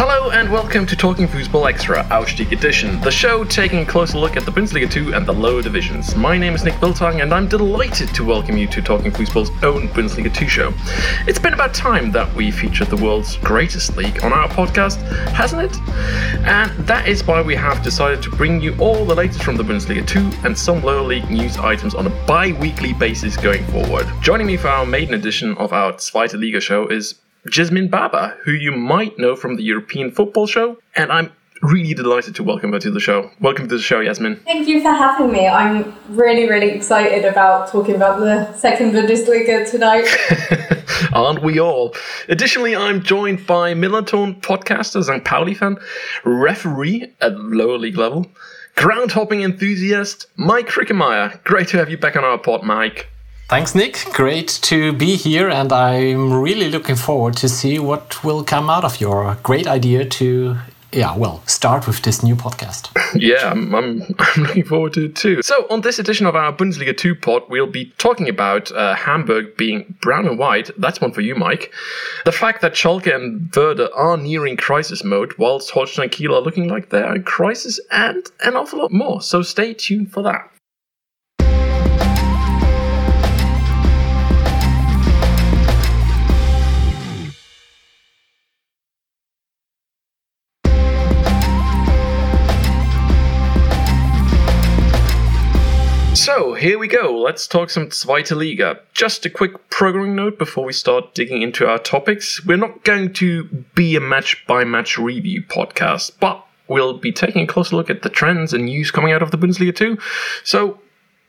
[0.00, 4.36] Hello and welcome to Talking Football Extra, Aufstieg Edition, the show taking a closer look
[4.36, 6.14] at the Bundesliga 2 and the lower divisions.
[6.14, 9.88] My name is Nick Biltong and I'm delighted to welcome you to Talking Football's own
[9.88, 10.72] Bundesliga 2 show.
[11.26, 15.02] It's been about time that we featured the world's greatest league on our podcast,
[15.32, 15.76] hasn't it?
[16.46, 19.64] And that is why we have decided to bring you all the latest from the
[19.64, 24.06] Bundesliga 2 and some lower league news items on a bi-weekly basis going forward.
[24.20, 27.16] Joining me for our maiden edition of our Zweite Liga show is
[27.50, 32.34] Jasmine Baba, who you might know from the European Football Show, and I'm really delighted
[32.36, 33.30] to welcome her to the show.
[33.40, 34.36] Welcome to the show, Yasmin.
[34.44, 35.48] Thank you for having me.
[35.48, 40.06] I'm really, really excited about talking about the second Bundesliga tonight.
[41.12, 41.94] Aren't we all?
[42.28, 45.24] Additionally, I'm joined by Millerntor podcaster, St.
[45.24, 45.78] Pauli fan,
[46.24, 48.26] referee at lower league level,
[48.76, 51.42] ground hopping enthusiast, Mike Rickemeyer.
[51.44, 53.08] Great to have you back on our pod, Mike.
[53.48, 54.04] Thanks, Nick.
[54.12, 58.84] Great to be here, and I'm really looking forward to see what will come out
[58.84, 60.58] of your great idea to,
[60.92, 62.90] yeah, well, start with this new podcast.
[63.14, 65.40] yeah, I'm, I'm, I'm, looking forward to it too.
[65.40, 69.56] So, on this edition of our Bundesliga 2 pod, we'll be talking about uh, Hamburg
[69.56, 70.70] being brown and white.
[70.76, 71.72] That's one for you, Mike.
[72.26, 76.68] The fact that Schalke and Werder are nearing crisis mode, whilst Holstein Kiel are looking
[76.68, 79.22] like they're in crisis, and an awful lot more.
[79.22, 80.50] So, stay tuned for that.
[96.68, 97.18] Here we go.
[97.18, 98.78] Let's talk some Zweite Liga.
[98.92, 102.44] Just a quick programming note before we start digging into our topics.
[102.44, 103.44] We're not going to
[103.74, 108.02] be a match by match review podcast, but we'll be taking a closer look at
[108.02, 109.96] the trends and news coming out of the Bundesliga too.
[110.44, 110.78] So,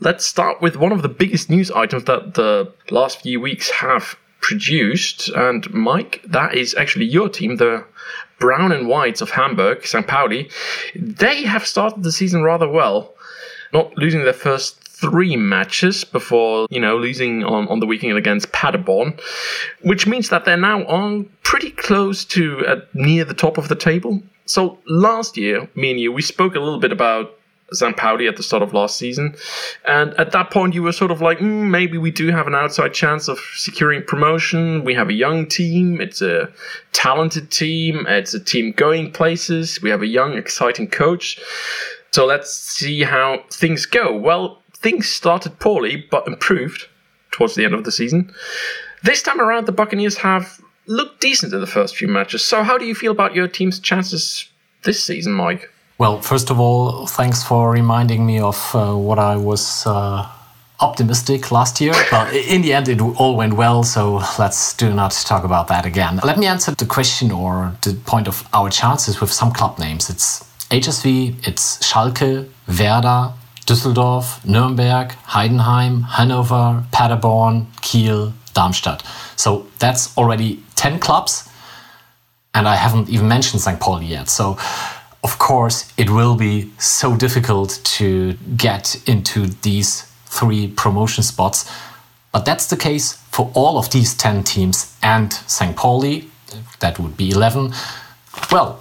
[0.02, 4.18] let's start with one of the biggest news items that the last few weeks have
[4.42, 5.30] produced.
[5.30, 7.86] And, Mike, that is actually your team, the
[8.40, 10.06] Brown and Whites of Hamburg, St.
[10.06, 10.50] Pauli.
[10.98, 13.16] They have started the season rather well
[13.72, 18.52] not losing their first three matches before, you know, losing on, on the weekend against
[18.52, 19.20] Paderborn,
[19.82, 23.76] which means that they're now on pretty close to uh, near the top of the
[23.76, 24.22] table.
[24.46, 27.40] So last year, me and you, we spoke a little bit about
[27.72, 27.96] St.
[27.96, 29.36] Pauli at the start of last season.
[29.86, 32.56] And at that point, you were sort of like, mm, maybe we do have an
[32.56, 34.84] outside chance of securing promotion.
[34.84, 36.02] We have a young team.
[36.02, 36.50] It's a
[36.94, 38.06] talented team.
[38.08, 39.82] It's a team going places.
[39.82, 41.40] We have a young, exciting coach.
[42.12, 44.18] So let's see how things go.
[44.18, 46.88] Well, things started poorly but improved
[47.32, 48.34] towards the end of the season.
[49.04, 52.46] This time around, the Buccaneers have looked decent in the first few matches.
[52.46, 54.50] So, how do you feel about your team's chances
[54.84, 55.70] this season, Mike?
[55.98, 60.28] Well, first of all, thanks for reminding me of uh, what I was uh,
[60.80, 61.94] optimistic last year.
[62.12, 65.86] But in the end, it all went well, so let's do not talk about that
[65.86, 66.20] again.
[66.24, 70.10] Let me answer the question or the point of our chances with some club names.
[70.10, 73.34] It's HSV, it's Schalke, Werder,
[73.70, 79.04] Düsseldorf, Nuremberg, Heidenheim, Hanover, Paderborn, Kiel, Darmstadt.
[79.36, 81.48] So that's already 10 clubs.
[82.56, 83.80] And I haven't even mentioned St.
[83.80, 84.28] Pauli yet.
[84.28, 84.58] So,
[85.24, 91.72] of course, it will be so difficult to get into these three promotion spots.
[92.32, 95.76] But that's the case for all of these 10 teams and St.
[95.76, 96.28] Pauli.
[96.80, 97.72] That would be 11.
[98.52, 98.80] Well,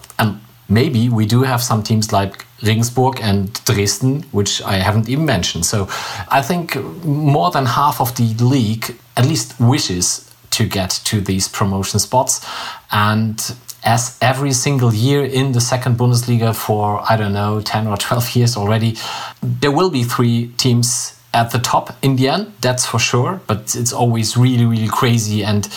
[0.68, 5.64] maybe we do have some teams like Regensburg and Dresden, which I haven't even mentioned.
[5.64, 5.88] So
[6.28, 11.48] I think more than half of the league at least wishes to get to these
[11.48, 12.44] promotion spots.
[12.90, 13.40] And
[13.84, 18.30] as every single year in the second Bundesliga for, I don't know, 10 or 12
[18.36, 18.96] years already,
[19.42, 23.40] there will be three teams at the top in the end, that's for sure.
[23.46, 25.44] But it's always really, really crazy.
[25.44, 25.68] And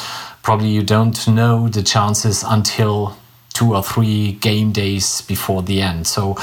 [0.43, 3.17] probably you don't know the chances until
[3.61, 6.07] two or three game days before the end.
[6.07, 6.35] So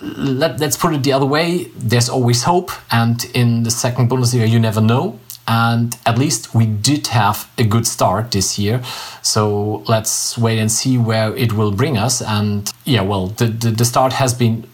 [0.00, 1.70] let, us put it the other way.
[1.76, 5.20] There's always hope, and in the second Bundesliga, you never know.
[5.46, 8.82] And at least we did have a good start this year.
[9.22, 12.20] So let's wait and see where it will bring us.
[12.20, 14.66] And yeah, well, the, the, the start has been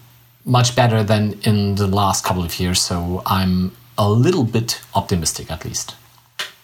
[0.44, 2.80] much better than in the last couple of years.
[2.80, 5.94] So I'm a little bit optimistic, at least.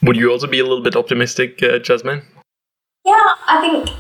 [0.03, 2.23] Would you also be a little bit optimistic, uh, Jasmine?
[3.05, 3.15] Yeah,
[3.47, 3.97] I think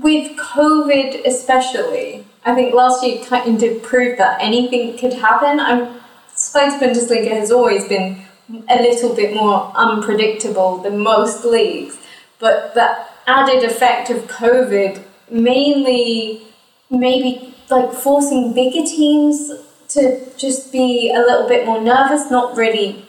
[0.00, 5.60] with COVID especially, I think last year kind of proved that anything could happen.
[5.60, 6.00] I'm
[6.34, 8.24] suppose Bundesliga has always been
[8.68, 11.98] a little bit more unpredictable than most leagues,
[12.38, 16.42] but the added effect of COVID mainly
[16.90, 19.50] maybe like forcing bigger teams
[19.88, 23.04] to just be a little bit more nervous, not really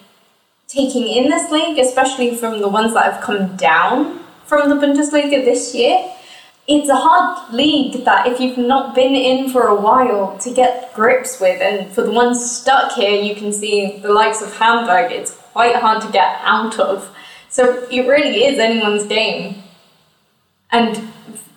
[0.68, 5.44] taking in this league, especially from the ones that have come down from the Bundesliga
[5.44, 6.14] this year
[6.66, 10.94] it's a hard league that if you've not been in for a while to get
[10.94, 15.12] grips with, and for the ones stuck here, you can see the likes of Hamburg,
[15.12, 17.14] it's quite hard to get out of.
[17.50, 19.64] So it really is anyone's game.
[20.72, 21.10] And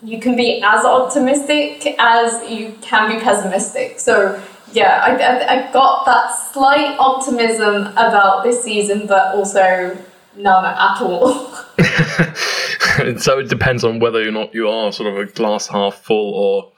[0.02, 3.98] you can be as optimistic as you can be pessimistic.
[4.00, 4.42] So
[4.72, 9.96] yeah, I, I, I got that slight optimism about this season, but also
[10.38, 11.52] none at all.
[13.18, 16.34] so it depends on whether or not you are sort of a glass half full
[16.34, 16.72] or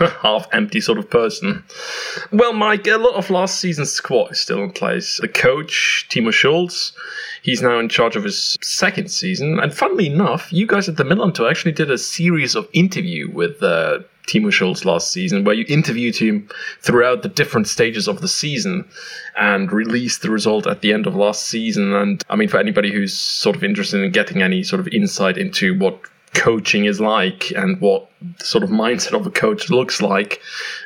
[0.22, 1.64] half empty sort of person.
[2.30, 5.18] Well, Mike, a lot of last season's squad is still in place.
[5.20, 6.92] The coach, Timo Schultz,
[7.42, 9.58] he's now in charge of his second season.
[9.58, 13.62] And funnily enough, you guys at the Millerntor actually did a series of interview with
[13.62, 16.48] uh, Timo Schultz last season, where you interviewed him
[16.80, 18.84] throughout the different stages of the season
[19.36, 21.92] and released the result at the end of last season.
[21.92, 25.38] And I mean, for anybody who's sort of interested in getting any sort of insight
[25.38, 26.00] into what
[26.34, 28.08] coaching is like and what
[28.38, 30.40] sort of mindset of a coach looks like,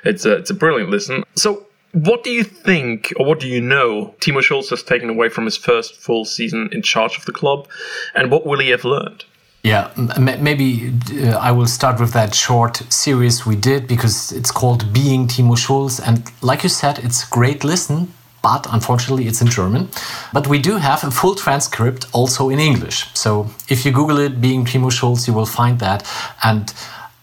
[0.05, 1.23] it's a, it's a brilliant listen.
[1.35, 5.31] So, what do you think, or what do you know, Timo Schultz has taken away
[5.31, 7.69] from his first full season in charge of the club,
[8.15, 9.25] and what will he have learned?
[9.67, 14.93] Yeah, maybe uh, I will start with that short series we did because it's called
[14.93, 15.99] Being Timo Schultz.
[15.99, 19.89] And like you said, it's great listen, but unfortunately it's in German.
[20.33, 23.09] But we do have a full transcript also in English.
[23.15, 26.09] So if you Google it, Being Timo Schultz, you will find that.
[26.45, 26.73] And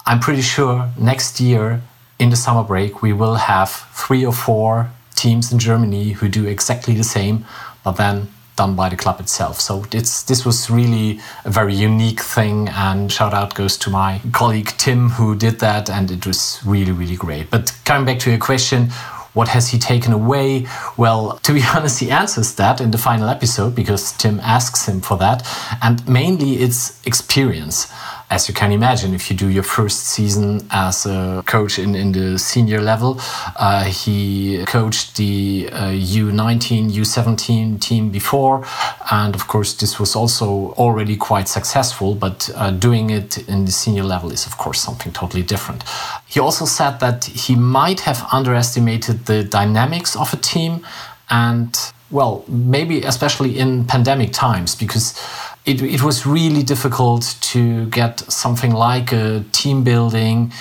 [0.06, 1.82] I'm pretty sure next year
[2.20, 6.46] in the summer break, we will have three or four teams in Germany who do
[6.46, 7.46] exactly the same,
[7.86, 9.60] but then done by the club itself.
[9.60, 14.22] So it's, this was really a very unique thing, and shout out goes to my
[14.32, 17.50] colleague Tim who did that, and it was really, really great.
[17.50, 18.90] But coming back to your question,
[19.34, 20.68] what has he taken away?
[20.96, 25.02] Well, to be honest, he answers that in the final episode because Tim asks him
[25.02, 25.48] for that,
[25.82, 27.92] and mainly it's experience
[28.30, 32.12] as you can imagine, if you do your first season as a coach in, in
[32.12, 33.20] the senior level,
[33.58, 38.66] uh, he coached the uh, U19, U17 team before.
[39.12, 43.72] And of course, this was also already quite successful, but uh, doing it in the
[43.72, 45.84] senior level is, of course, something totally different.
[46.28, 50.86] He also said that he might have underestimated the dynamics of a team
[51.30, 51.78] and
[52.14, 55.20] well, maybe especially in pandemic times, because
[55.66, 60.52] it, it was really difficult to get something like a team building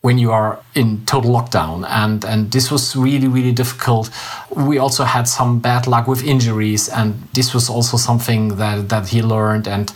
[0.00, 1.86] when you are in total lockdown.
[1.88, 4.10] And and this was really really difficult.
[4.50, 9.08] We also had some bad luck with injuries and this was also something that that
[9.08, 9.92] he learned and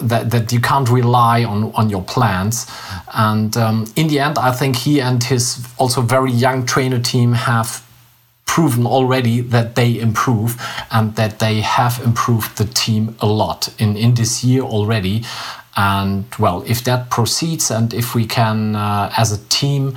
[0.00, 2.66] that, that you can't rely on on your plans.
[3.12, 7.32] And um, in the end i think he and his also very young trainer team
[7.32, 7.82] have
[8.50, 10.60] proven already that they improve
[10.90, 15.22] and that they have improved the team a lot in, in this year already.
[15.76, 19.96] And well, if that proceeds and if we can, uh, as a team,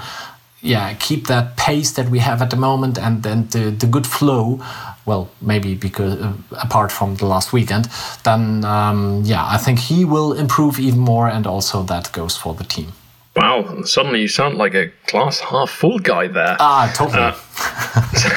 [0.62, 4.06] yeah, keep that pace that we have at the moment and then the, the good
[4.06, 4.62] flow,
[5.06, 7.90] well, maybe because uh, apart from the last weekend,
[8.24, 12.54] then um, yeah, I think he will improve even more, and also that goes for
[12.54, 12.94] the team.
[13.36, 16.56] Wow, suddenly you sound like a glass half full guy there.
[16.60, 17.20] Ah, totally.
[17.20, 17.34] Uh,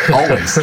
[0.15, 0.59] Always.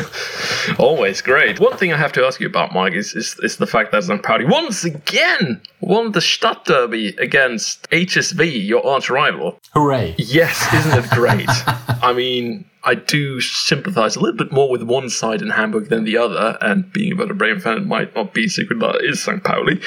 [0.79, 1.59] Always great.
[1.59, 4.03] One thing I have to ask you about, Mike, is, is, is the fact that
[4.03, 4.23] St.
[4.23, 9.59] Pauli once again won the Stadt Derby against HSV, your arch rival.
[9.73, 10.15] Hooray.
[10.17, 11.49] Yes, isn't it great?
[12.01, 16.05] I mean, I do sympathize a little bit more with one side in Hamburg than
[16.05, 18.95] the other, and being a Werder Bremen fan it might not be a secret that
[18.95, 19.43] it is St.
[19.43, 19.79] Pauli.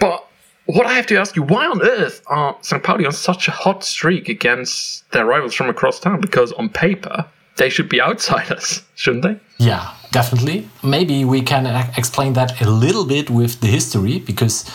[0.00, 0.26] But
[0.66, 2.82] what I have to ask you, why on earth are St.
[2.82, 6.20] Pauli on such a hot streak against their rivals from across town?
[6.20, 7.26] Because on paper,
[7.56, 9.36] they should be outsiders, shouldn't they?
[9.58, 10.68] Yeah, definitely.
[10.82, 14.70] Maybe we can explain that a little bit with the history because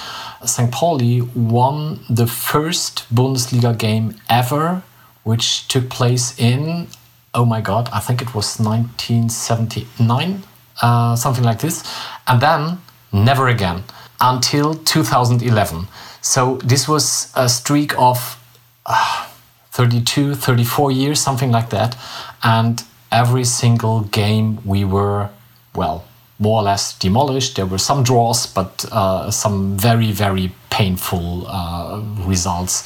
[0.46, 0.72] St.
[0.72, 4.84] Pauli won the first Bundesliga game ever,
[5.24, 6.88] which took place in,
[7.34, 10.44] oh my god, I think it was 1979,
[10.82, 11.84] uh, something like this.
[12.27, 12.80] And then
[13.12, 13.84] never again
[14.19, 15.88] until 2011.
[16.22, 18.41] So this was a streak of
[18.86, 19.27] uh,
[19.72, 21.98] 32, 34 years, something like that.
[22.43, 25.29] And every single game we were,
[25.75, 26.05] well,
[26.39, 27.55] more or less demolished.
[27.55, 32.84] There were some draws, but uh, some very, very painful uh, results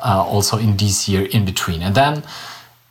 [0.00, 1.82] uh, also in this year in between.
[1.82, 2.22] And then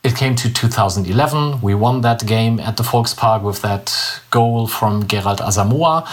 [0.04, 1.60] it came to 2011.
[1.60, 6.06] We won that game at the Volkspark with that goal from Gerald Asamoah.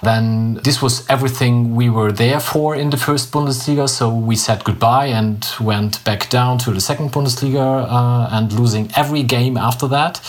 [0.00, 3.88] Then this was everything we were there for in the first Bundesliga.
[3.88, 8.90] So we said goodbye and went back down to the second Bundesliga uh, and losing
[8.96, 10.20] every game after that.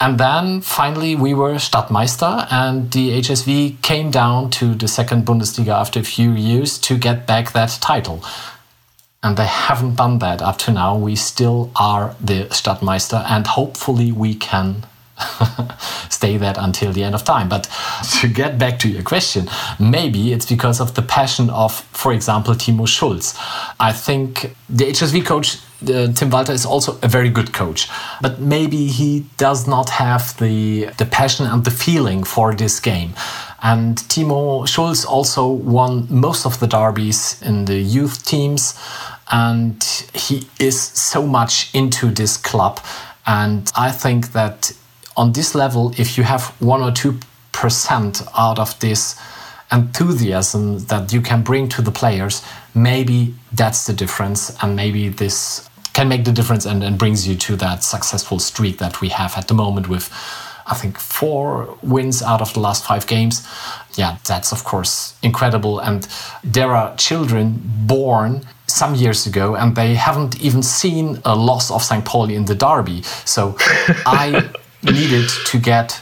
[0.00, 5.68] And then finally we were Stadtmeister and the HSV came down to the second Bundesliga
[5.68, 8.24] after a few years to get back that title.
[9.22, 10.96] And they haven't done that up to now.
[10.96, 14.84] We still are the Stadtmeister, and hopefully we can
[16.08, 17.48] stay that until the end of time.
[17.48, 17.64] But
[18.20, 19.48] to get back to your question,
[19.78, 23.38] maybe it's because of the passion of, for example, Timo Schultz.
[23.78, 27.88] I think the HSV coach, uh, Tim Walter, is also a very good coach,
[28.20, 33.14] but maybe he does not have the, the passion and the feeling for this game.
[33.64, 38.74] And Timo Schultz also won most of the derbies in the youth teams,
[39.32, 39.82] and
[40.14, 42.80] he is so much into this club.
[43.26, 44.72] And I think that
[45.16, 47.18] on this level, if you have one or two
[47.52, 49.18] percent out of this
[49.72, 52.42] enthusiasm that you can bring to the players,
[52.74, 57.34] maybe that's the difference, and maybe this can make the difference and, and brings you
[57.36, 60.10] to that successful streak that we have at the moment with.
[60.66, 63.46] I think four wins out of the last five games.
[63.94, 65.80] Yeah, that's of course incredible.
[65.80, 66.06] And
[66.44, 71.82] there are children born some years ago and they haven't even seen a loss of
[71.82, 72.04] St.
[72.04, 73.02] Pauli in the derby.
[73.24, 73.56] So
[74.06, 74.50] I
[74.82, 76.00] needed to get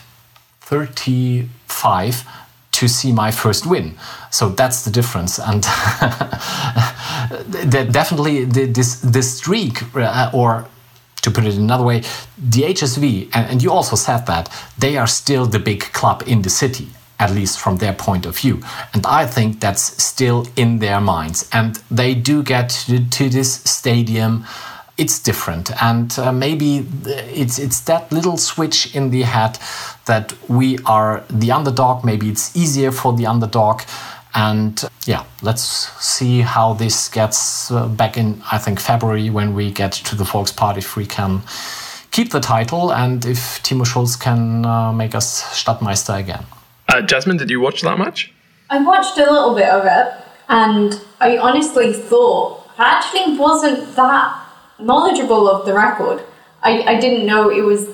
[0.60, 2.24] 35
[2.72, 3.98] to see my first win.
[4.30, 5.38] So that's the difference.
[5.38, 5.62] And
[7.92, 10.66] definitely this, this streak, uh, or
[11.22, 12.00] to put it another way,
[12.38, 14.48] the HSV, and, and you also said that,
[14.78, 16.88] they are still the big club in the city
[17.20, 18.60] at least from their point of view.
[18.92, 21.48] And I think that's still in their minds.
[21.52, 24.44] And they do get to, to this stadium.
[24.96, 25.70] It's different.
[25.82, 29.58] And uh, maybe it's it's that little switch in the head
[30.06, 32.04] that we are the underdog.
[32.04, 33.82] Maybe it's easier for the underdog.
[34.34, 35.62] And yeah let's
[36.04, 40.24] see how this gets uh, back in i think february when we get to the
[40.24, 41.42] volkspark if we can
[42.10, 46.44] keep the title and if timo schultz can uh, make us stadtmeister again
[46.90, 48.32] uh, jasmine did you watch that match
[48.70, 50.12] i watched a little bit of it
[50.48, 54.40] and i honestly thought i actually wasn't that
[54.82, 56.22] knowledgeable of the record.
[56.62, 57.88] I, I didn't know it was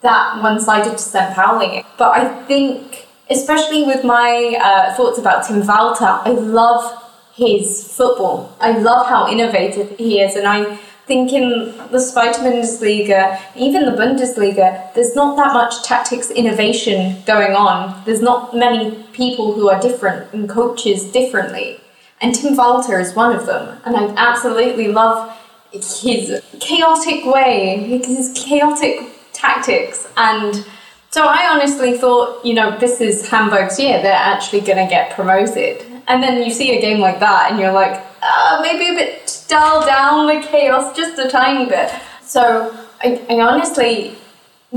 [0.00, 1.34] that one sided to St.
[1.34, 1.84] Pauli.
[1.98, 7.02] But I think, especially with my uh, thoughts about Tim Walter, I love
[7.34, 8.56] his football.
[8.60, 10.36] I love how innovative he is.
[10.36, 16.30] And I think in the Zweite Bundesliga, even the Bundesliga, there's not that much tactics
[16.30, 18.02] innovation going on.
[18.04, 21.80] There's not many people who are different and coaches differently.
[22.20, 23.80] And Tim Walter is one of them.
[23.84, 25.36] And I absolutely love
[25.72, 30.08] his chaotic way, his chaotic tactics.
[30.16, 30.64] And
[31.10, 35.12] so I honestly thought, you know, this is Hamburg's year, they're actually going to get
[35.12, 35.84] promoted.
[36.06, 39.44] And then you see a game like that and you're like, uh, maybe a bit
[39.48, 41.90] dull down the chaos just a tiny bit.
[42.22, 44.16] So I, I honestly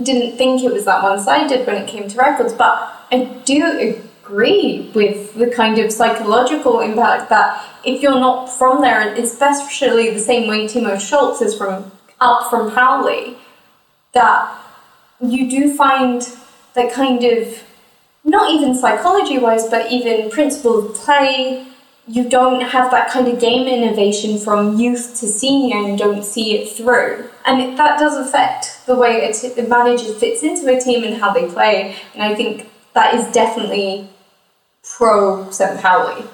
[0.01, 4.00] didn't think it was that one sided when it came to records, but I do
[4.23, 10.19] agree with the kind of psychological impact that if you're not from there, especially the
[10.19, 13.38] same way Timo Schultz is from up from Pauli,
[14.13, 14.57] that
[15.21, 16.27] you do find
[16.73, 17.63] that kind of
[18.23, 21.67] not even psychology wise, but even principle of play.
[22.05, 26.24] You don't have that kind of game innovation from youth to senior and you don't
[26.24, 27.29] see it through.
[27.45, 31.48] And that does affect the way a manager fits into a team and how they
[31.48, 31.95] play.
[32.13, 34.10] And I think that is definitely
[34.83, 35.45] pro.
[35.81, 36.25] Pauli.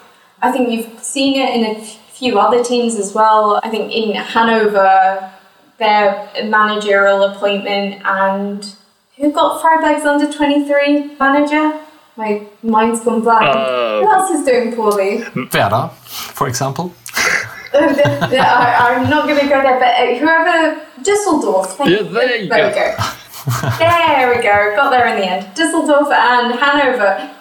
[0.42, 3.60] I think you've seen it in a few other teams as well.
[3.64, 5.32] I think in Hanover,
[5.78, 8.76] their managerial appointment and
[9.18, 11.80] who got Freiburg's under 23 manager?
[12.20, 13.44] My mind's gone blank.
[13.44, 15.24] Uh, who else is doing poorly?
[15.54, 15.88] Werder,
[16.36, 16.94] for example.
[17.74, 21.78] I, am not going to go there, but uh, whoever, Dusseldorf.
[21.80, 22.68] Yeah, there you there go.
[22.68, 23.78] We go.
[23.80, 24.76] there we go.
[24.76, 25.56] Got there in the end.
[25.56, 27.32] Dusseldorf and Hanover.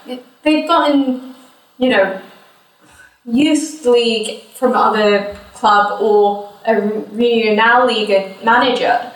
[0.45, 1.35] They've gotten,
[1.79, 2.21] you know,
[3.25, 6.81] youth league from other club or a
[7.11, 9.13] regional league manager,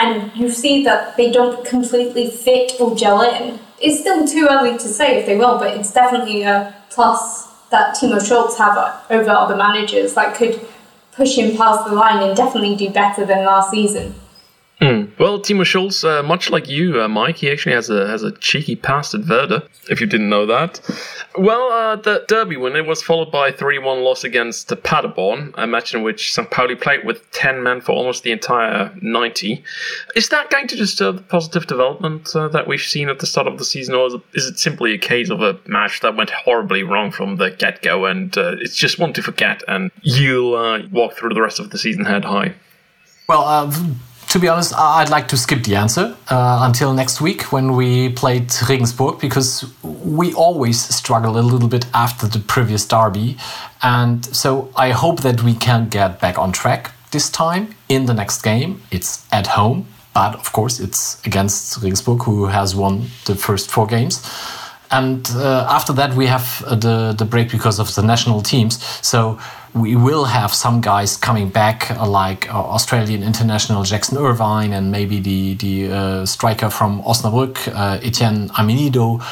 [0.00, 3.60] and you see that they don't completely fit or gel in.
[3.80, 7.96] It's still too early to say if they will, but it's definitely a plus that
[7.96, 10.66] Timo Schultz have over other managers that could
[11.12, 14.14] push him past the line and definitely do better than last season.
[14.80, 15.18] Mm.
[15.18, 18.32] Well, Timo Schultz, uh, much like you, uh, Mike, he actually has a has a
[18.32, 19.62] cheeky past at Werder.
[19.88, 20.80] If you didn't know that,
[21.38, 25.66] well, uh, the Derby win it was followed by a three-one loss against Paderborn, a
[25.66, 26.50] match in which St.
[26.50, 29.64] Pauli played with ten men for almost the entire ninety.
[30.14, 33.46] Is that going to disturb the positive development uh, that we've seen at the start
[33.46, 36.82] of the season, or is it, simply a case of a match that went horribly
[36.82, 41.14] wrong from the get-go, and uh, it's just one to forget, and you'll uh, walk
[41.14, 42.54] through the rest of the season head high?
[43.26, 43.72] Well
[44.28, 48.10] to be honest, I'd like to skip the answer uh, until next week when we
[48.10, 53.36] played Regensburg because we always struggle a little bit after the previous derby.
[53.82, 58.14] And so I hope that we can get back on track this time in the
[58.14, 58.82] next game.
[58.90, 63.86] It's at home, but of course, it's against Regensburg, who has won the first four
[63.86, 64.22] games
[64.90, 68.82] and uh, after that we have uh, the the break because of the national teams.
[69.06, 69.38] So
[69.76, 74.90] we will have some guys coming back uh, like uh, Australian international Jackson Irvine and
[74.90, 79.22] maybe the the uh, striker from Osnabrück uh, Etienne Amenyido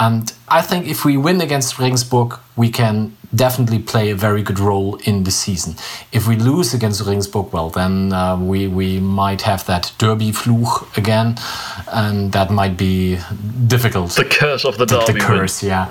[0.00, 4.58] and I think if we win against Regensburg we can definitely play a very good
[4.58, 5.74] role in the season.
[6.12, 10.96] If we lose against Regensburg, well, then uh, we we might have that Derby fluch
[10.96, 11.36] again,
[11.92, 13.18] and that might be
[13.66, 14.12] difficult.
[14.12, 15.06] The curse of the derby.
[15.06, 15.86] The, the curse, yeah.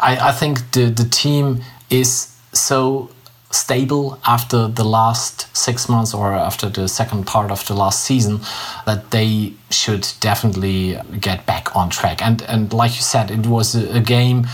[0.00, 3.10] I, I think the the team is so
[3.50, 8.40] stable after the last six months or after the second part of the last season
[8.84, 12.22] that they should definitely get back on track.
[12.22, 14.46] And and like you said, it was a, a game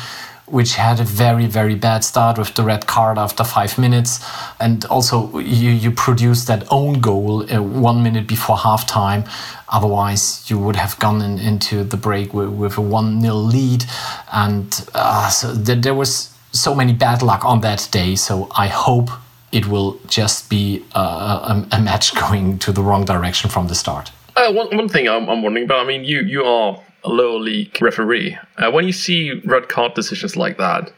[0.47, 4.25] which had a very very bad start with the red card after five minutes
[4.61, 9.27] and also you you produced that own goal uh, one minute before halftime
[9.71, 13.85] otherwise you would have gone in, into the break with, with a 1-0 lead
[14.33, 18.15] and uh, so th there was so many bad luck on that day.
[18.15, 19.11] So I hope
[19.53, 23.75] it will just be a, a, a match going to the wrong direction from the
[23.75, 24.11] start.
[24.37, 27.81] Uh, one, one thing I'm, I'm wondering about, I mean, you, you are lower league
[27.81, 28.39] referee.
[28.57, 30.93] Uh, when you see red card decisions like that,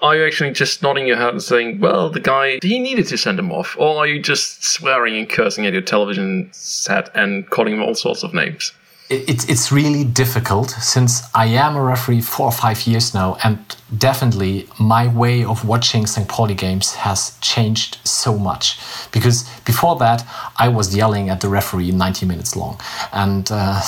[0.00, 3.16] are you actually just nodding your head and saying, well, the guy, he needed to
[3.16, 3.74] send him off?
[3.78, 7.94] Or are you just swearing and cursing at your television set and calling him all
[7.94, 8.72] sorts of names?
[9.10, 13.58] It's it's really difficult since I am a referee four or five years now, and
[13.98, 16.26] definitely my way of watching St.
[16.26, 18.78] Pauli games has changed so much.
[19.12, 22.80] Because before that, I was yelling at the referee 90 minutes long,
[23.12, 23.80] and uh,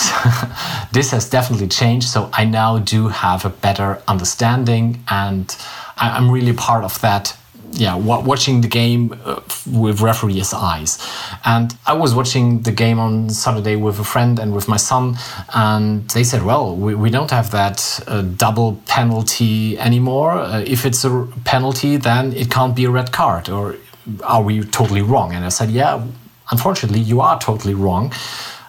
[0.92, 2.08] this has definitely changed.
[2.08, 5.56] So I now do have a better understanding, and
[5.96, 7.34] I'm really part of that
[7.72, 10.98] yeah, watching the game uh, with referee's eyes.
[11.44, 15.16] And I was watching the game on Saturday with a friend and with my son,
[15.54, 20.32] and they said, well, we, we don't have that uh, double penalty anymore.
[20.32, 23.48] Uh, if it's a penalty, then it can't be a red card.
[23.48, 23.76] Or
[24.24, 25.34] are we totally wrong?
[25.34, 26.04] And I said, yeah,
[26.50, 28.12] unfortunately, you are totally wrong.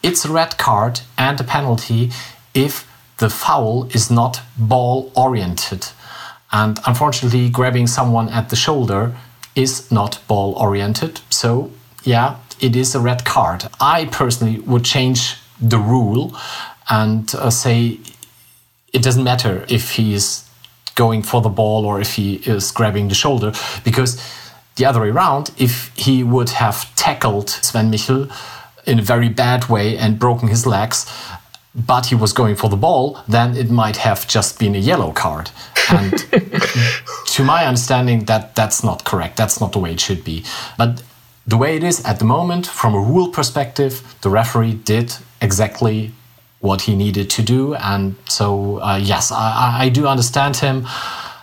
[0.04, 2.12] It's a red card and a penalty
[2.54, 5.88] if the foul is not ball oriented.
[6.62, 9.16] And unfortunately, grabbing someone at the shoulder
[9.54, 11.22] is not ball oriented.
[11.30, 11.72] So,
[12.04, 13.66] yeah, it is a red card.
[13.80, 16.36] I personally would change the rule
[16.90, 18.00] and uh, say
[18.92, 20.50] it doesn't matter if he is
[20.96, 23.52] going for the ball or if he is grabbing the shoulder
[23.84, 24.12] because
[24.78, 28.30] the other way around, if he would have tackled Sven Michel
[28.88, 31.06] in a very bad way and broken his legs,
[31.76, 35.12] but he was going for the ball, then it might have just been a yellow
[35.12, 35.52] card.
[35.90, 36.12] And
[37.28, 39.38] to my understanding, that that's not correct.
[39.38, 40.44] That's not the way it should be.
[40.78, 41.04] But
[41.46, 46.12] the way it is at the moment, from a rule perspective, the referee did exactly
[46.60, 47.76] what he needed to do.
[47.76, 50.86] And so, uh, yes, I, I, do understand him.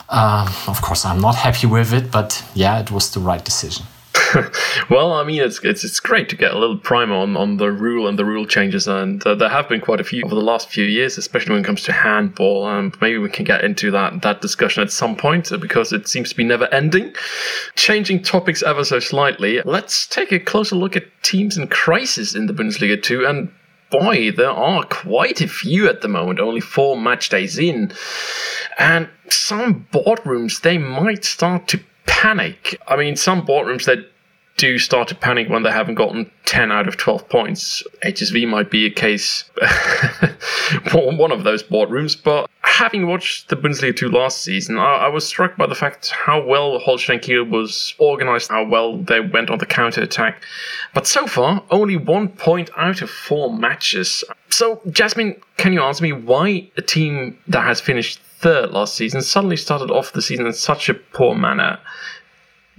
[0.09, 3.87] Uh, of course, I'm not happy with it, but yeah, it was the right decision.
[4.91, 7.71] well, I mean, it's, it's it's great to get a little primer on, on the
[7.71, 10.41] rule and the rule changes, and uh, there have been quite a few over the
[10.41, 12.69] last few years, especially when it comes to handball.
[12.69, 16.09] And maybe we can get into that that discussion at some point uh, because it
[16.09, 17.15] seems to be never ending.
[17.77, 22.47] Changing topics ever so slightly, let's take a closer look at teams in crisis in
[22.47, 23.51] the Bundesliga too, and
[23.91, 27.93] boy, there are quite a few at the moment, only four match days in.
[28.79, 32.81] And some boardrooms, they might start to panic.
[32.89, 34.11] I mean, some boardrooms that
[34.57, 37.83] do start to panic when they haven't gotten 10 out of 12 points.
[38.05, 39.45] HSV might be a case,
[40.93, 45.27] one of those boardrooms, but having watched the Bundesliga 2 last season, I, I was
[45.27, 49.59] struck by the fact how well Holstein Kiel was organized, how well they went on
[49.59, 50.43] the counter attack.
[50.93, 54.25] But so far, only one point out of four matches.
[54.51, 59.23] So, Jasmine, can you answer me why a team that has finished third last season
[59.23, 61.79] suddenly started off the season in such a poor manner?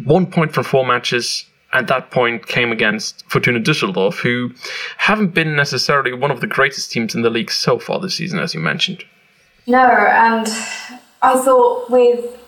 [0.03, 4.51] One point from four matches, at that point came against Fortuna Düsseldorf, who
[4.97, 8.39] haven't been necessarily one of the greatest teams in the league so far this season,
[8.39, 9.03] as you mentioned.
[9.67, 10.47] No, and
[11.21, 12.39] I thought with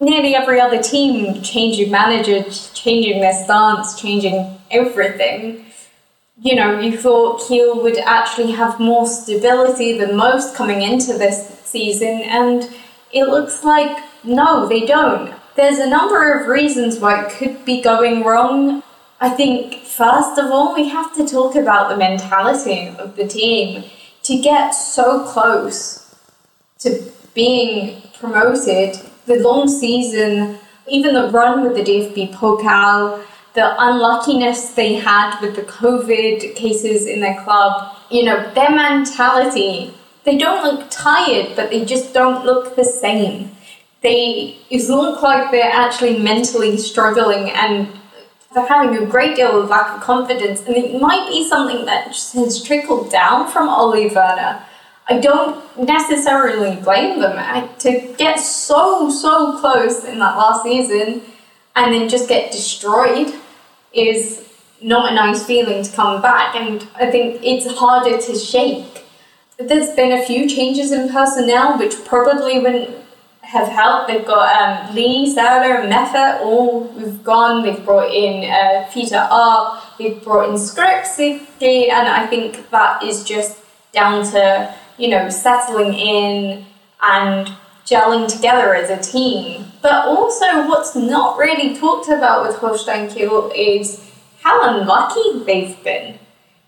[0.00, 5.64] nearly every other team changing managers, changing their stance, changing everything,
[6.40, 11.48] you know, you thought Kiel would actually have more stability than most coming into this
[11.64, 12.70] season, and
[13.12, 15.34] it looks like no, they don't.
[15.58, 18.84] There's a number of reasons why it could be going wrong.
[19.20, 23.82] I think, first of all, we have to talk about the mentality of the team.
[24.22, 26.14] To get so close
[26.78, 27.02] to
[27.34, 33.20] being promoted, the long season, even the run with the DFB Pokal,
[33.54, 39.92] the unluckiness they had with the COVID cases in their club, you know, their mentality,
[40.22, 43.50] they don't look tired, but they just don't look the same.
[44.02, 47.88] They look like they're actually mentally struggling and
[48.54, 52.06] they're having a great deal of lack of confidence, and it might be something that
[52.06, 54.62] has trickled down from Ole Werner.
[55.10, 61.22] I don't necessarily blame them I, to get so so close in that last season
[61.76, 63.34] and then just get destroyed
[63.92, 64.46] is
[64.82, 69.04] not a nice feeling to come back, and I think it's harder to shake.
[69.58, 72.97] There's been a few changes in personnel which probably wouldn't
[73.48, 74.08] have helped.
[74.08, 77.62] They've got um, Lee, Sarah, Meffert, all we've gone.
[77.62, 79.82] They've brought in uh, Peter R.
[79.98, 83.58] They've brought in Skrzybski, and I think that is just
[83.92, 86.66] down to you know settling in
[87.00, 87.50] and
[87.86, 89.64] gelling together as a team.
[89.80, 94.04] But also, what's not really talked about with Holstein Kiel is
[94.42, 96.18] how unlucky they've been.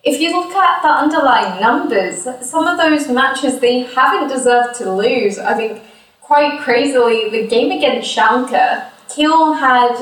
[0.02, 4.90] If you look at the underlying numbers, some of those matches they haven't deserved to
[4.90, 5.38] lose.
[5.38, 5.82] I think
[6.30, 9.96] quite crazily, the game against Schalke, Kiel had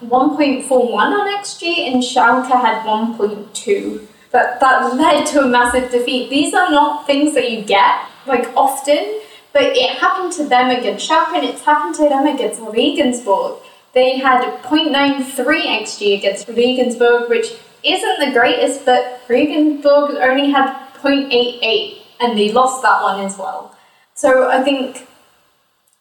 [0.00, 4.06] 1.41 on XG and Schalke had 1.2.
[4.30, 6.30] That, that led to a massive defeat.
[6.30, 11.10] These are not things that you get like often, but it happened to them against
[11.10, 13.58] Schalke and it's happened to them against Regensburg.
[13.92, 21.98] They had 0.93 XG against Regensburg, which isn't the greatest, but Regensburg only had 0.88
[22.20, 23.76] and they lost that one as well.
[24.14, 25.08] So I think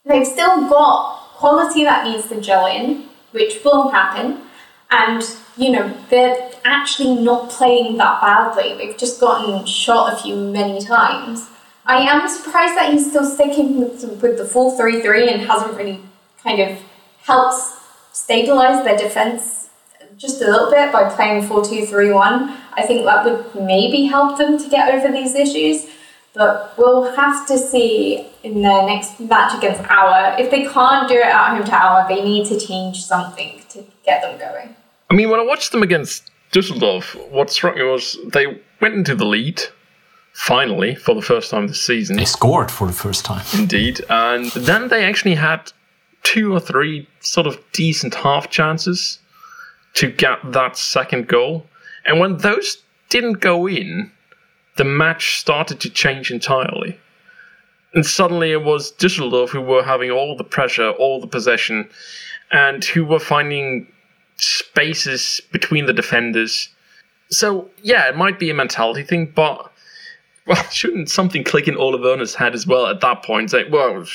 [0.06, 4.42] They've still got quality that needs to gel in, which will happen,
[4.90, 5.24] and
[5.58, 8.76] you know they're actually not playing that badly.
[8.76, 11.48] They've just gotten shot a few many times.
[11.86, 14.02] I am surprised that he's still sticking with,
[14.38, 16.00] the full three three and hasn't really
[16.44, 16.80] kind of
[17.24, 17.62] helped
[18.12, 19.62] stabilize their defense
[20.18, 22.58] just a little bit by playing 4 2 3 1.
[22.74, 25.88] I think that would maybe help them to get over these issues.
[26.34, 30.40] But we'll have to see in their next match against Aue.
[30.40, 33.84] If they can't do it at home to Aue, they need to change something to
[34.06, 34.76] get them going.
[35.10, 39.16] I mean, when I watched them against Düsseldorf, what struck me was they went into
[39.16, 39.62] the lead
[40.34, 42.16] finally for the first time this season.
[42.16, 43.46] They scored for the first time.
[43.58, 44.02] Indeed.
[44.10, 45.72] And then they actually had
[46.24, 49.20] two or three sort of decent half chances
[49.96, 51.66] to get that second goal.
[52.06, 52.78] And when those
[53.10, 54.12] didn't go in,
[54.78, 57.00] the match started to change entirely.
[57.94, 61.90] And suddenly it was Düsseldorf who were having all the pressure, all the possession,
[62.52, 63.88] and who were finding
[64.38, 66.70] spaces between the defenders.
[67.30, 69.72] So, yeah, it might be a mentality thing, but
[70.48, 73.52] well, shouldn't something click in Ole Werner's head as well at that point?
[73.52, 74.06] Say, well,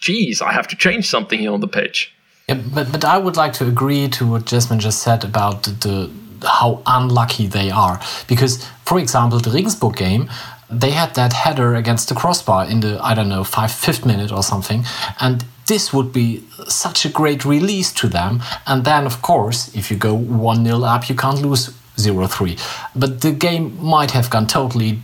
[0.00, 2.12] geez, I have to change something here on the pitch.
[2.48, 6.10] Yeah, but but I would like to agree to what Jasmine just said about the
[6.42, 8.00] how unlucky they are.
[8.26, 10.30] Because, for example, the Regensburg game,
[10.70, 14.30] they had that header against the crossbar in the, I don't know, five, fifth minute
[14.30, 14.84] or something.
[15.20, 18.42] And this would be such a great release to them.
[18.66, 22.56] And then, of course, if you go 1 0 up, you can't lose 0 3.
[22.94, 25.00] But the game might have gone totally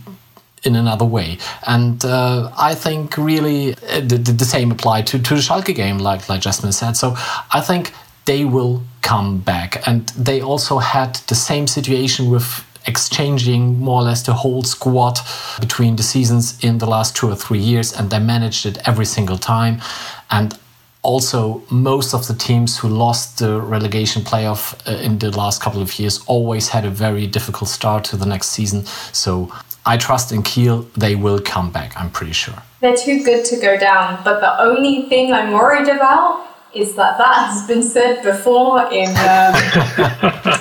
[0.63, 1.37] in another way.
[1.65, 5.99] And uh, I think really uh, the, the, same applied to, to the Schalke game,
[5.99, 6.97] like, like Jasmine said.
[6.97, 7.15] So
[7.53, 7.93] I think
[8.25, 9.87] they will come back.
[9.87, 15.19] And they also had the same situation with exchanging more or less the whole squad
[15.59, 19.05] between the seasons in the last two or three years, and they managed it every
[19.05, 19.81] single time.
[20.29, 20.57] And
[21.01, 25.81] also, most of the teams who lost the relegation playoff uh, in the last couple
[25.81, 28.85] of years always had a very difficult start to the next season.
[29.13, 29.51] So
[29.85, 32.55] I trust in Kiel, they will come back, I'm pretty sure.
[32.81, 37.17] They're too good to go down, but the only thing I'm worried about is that
[37.17, 39.55] that has been said before in um,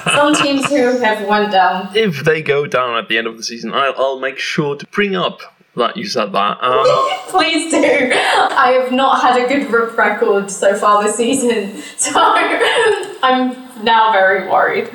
[0.14, 1.90] some teams who have went down.
[1.94, 4.87] If they go down at the end of the season, I'll, I'll make sure to
[4.87, 5.40] bring up
[5.77, 6.62] that you said that.
[6.62, 6.85] Um,
[7.29, 7.83] Please do.
[7.83, 14.48] I have not had a good record so far this season, so I'm now very
[14.48, 14.88] worried.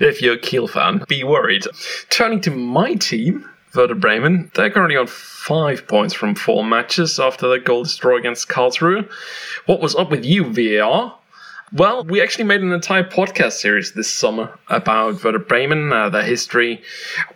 [0.00, 1.64] if you're a Kiel fan, be worried.
[2.10, 7.48] Turning to my team, Werder Bremen, they're currently on five points from four matches after
[7.48, 9.08] their goal draw against Karlsruhe.
[9.66, 11.18] What was up with you, VAR?
[11.72, 16.22] Well, we actually made an entire podcast series this summer about Werder Bremen, uh, their
[16.22, 16.82] history,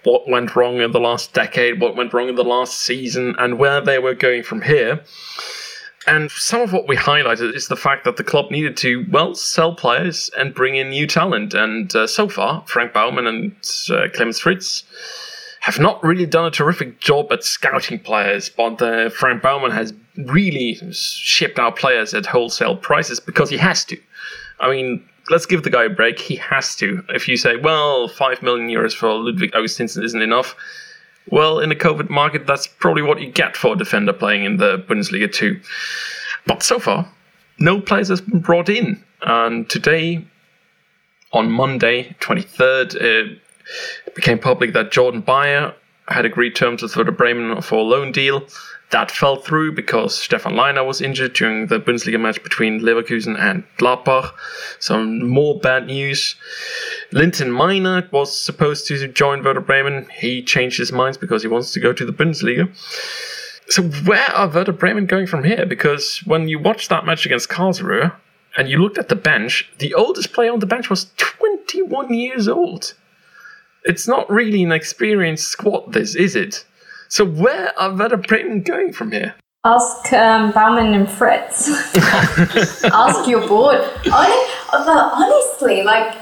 [0.05, 3.59] what went wrong in the last decade, what went wrong in the last season, and
[3.59, 5.03] where they were going from here.
[6.07, 9.35] And some of what we highlighted is the fact that the club needed to, well,
[9.35, 11.53] sell players and bring in new talent.
[11.53, 13.53] And uh, so far, Frank Baumann and
[13.91, 14.85] uh, Clemens Fritz
[15.69, 19.93] have not really done a terrific job at scouting players, but uh, Frank Baumann has
[20.17, 23.99] really shipped out players at wholesale prices because he has to.
[24.61, 26.19] I mean, let's give the guy a break.
[26.19, 27.05] He has to.
[27.11, 30.57] If you say, well, 5 million euros for Ludwig Augustinsson isn't enough,
[31.31, 34.57] well, in the COVID market, that's probably what you get for a defender playing in
[34.57, 35.61] the Bundesliga too.
[36.47, 37.07] But so far,
[37.59, 39.05] no players has been brought in.
[39.21, 40.25] And today,
[41.35, 43.39] on Monday, 23rd,
[44.07, 45.75] it became public that Jordan Beyer
[46.09, 48.47] had agreed terms with Werder Bremen for a loan deal.
[48.91, 53.65] That fell through because Stefan Lainer was injured during the Bundesliga match between Leverkusen and
[53.77, 54.33] Gladbach.
[54.79, 56.37] Some more bad news.
[57.13, 60.09] Linton Maina was supposed to join Werder Bremen.
[60.19, 62.75] He changed his mind because he wants to go to the Bundesliga.
[63.69, 65.67] So where are Werder Bremen going from here?
[65.67, 68.15] Because when you watched that match against Karlsruhe
[68.57, 72.49] and you looked at the bench, the oldest player on the bench was 21 years
[72.49, 72.95] old.
[73.89, 76.67] It's not really an experienced squad, this, is it?
[77.09, 79.35] So where are Werder Bremen going from here?
[79.65, 81.71] Ask um, Baumann and Fritz.
[82.85, 83.81] Ask your board.
[84.73, 86.19] honestly, like,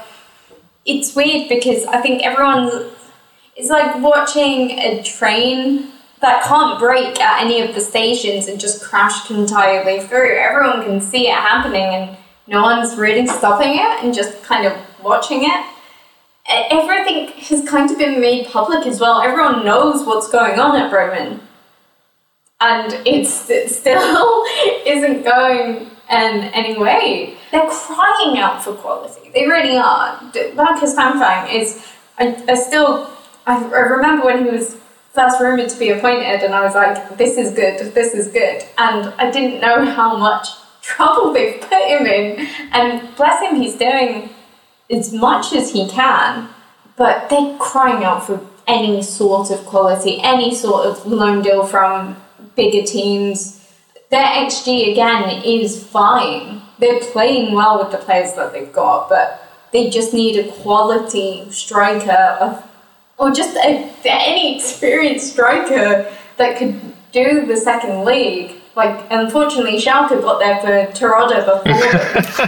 [0.85, 2.93] it's weird because I think everyone's.
[3.57, 5.89] It's like watching a train
[6.21, 10.37] that can't brake at any of the stations and just crash entirely through.
[10.37, 14.73] Everyone can see it happening and no one's really stopping it and just kind of
[15.03, 15.76] watching it
[16.47, 19.21] everything has kind of been made public as well.
[19.21, 21.41] Everyone knows what's going on at Bremen.
[22.59, 24.43] And it's, it still
[24.85, 27.35] isn't going in any way.
[27.51, 29.29] They're crying out for quality.
[29.33, 30.21] They really are.
[30.55, 31.85] Markus Anfang is,
[32.17, 33.11] I, I still,
[33.45, 34.77] I, I remember when he was
[35.13, 38.63] first rumoured to be appointed, and I was like, this is good, this is good.
[38.77, 40.47] And I didn't know how much
[40.81, 42.47] trouble they've put him in.
[42.71, 44.29] And bless him, he's doing
[44.89, 46.49] as much as he can,
[46.95, 52.17] but they're crying out for any sort of quality, any sort of loan deal from
[52.55, 53.65] bigger teams.
[54.09, 56.61] Their XG again is fine.
[56.79, 61.49] They're playing well with the players that they've got, but they just need a quality
[61.51, 62.63] striker
[63.17, 66.79] or just a, any experienced striker that could
[67.11, 68.55] do the second league.
[68.75, 72.43] Like, unfortunately, Schalke got there for Terodde before.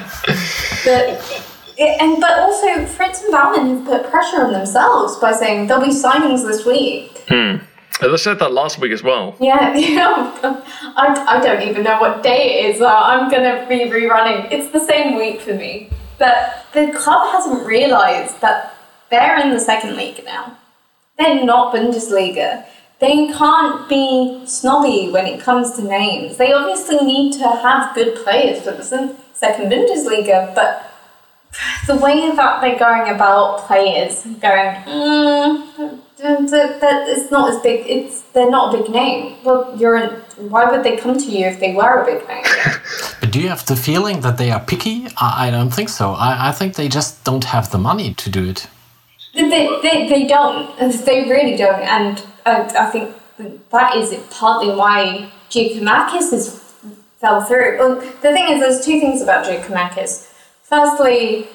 [0.85, 1.48] but
[1.79, 5.83] it, and but also Fritz and Baumann have put pressure on themselves by saying there'll
[5.83, 7.23] be signings this week.
[7.29, 7.57] Hmm.
[8.01, 9.35] They said that last week as well.
[9.39, 10.61] Yeah, yeah.
[10.95, 12.81] I, I don't even know what day it is.
[12.81, 14.51] Uh, I'm going to be rerunning.
[14.51, 15.89] It's the same week for me.
[16.17, 18.75] But the club hasn't realised that
[19.09, 20.57] they're in the second league now.
[21.17, 22.65] They're not Bundesliga.
[22.99, 26.37] They can't be snobby when it comes to names.
[26.37, 30.89] They obviously need to have good players for the second Bundesliga, but
[31.87, 37.85] the way that they're going about players, going, mm, that it's not as big.
[37.87, 39.37] It's they're not a big name.
[39.43, 39.97] Well, you're.
[39.97, 40.09] In,
[40.49, 42.43] why would they come to you if they were a big name?
[43.19, 45.07] but do you have the feeling that they are picky?
[45.17, 46.11] I, I don't think so.
[46.11, 48.67] I, I think they just don't have the money to do it.
[49.33, 49.49] They,
[49.81, 50.77] they, they don't.
[51.05, 51.81] They really don't.
[51.81, 53.15] And I, I think
[53.71, 56.59] that is partly why Giakoumakis has
[57.19, 57.77] fell through.
[57.79, 60.28] Well, the thing is, there's two things about Giakoumakis
[60.69, 61.47] Firstly,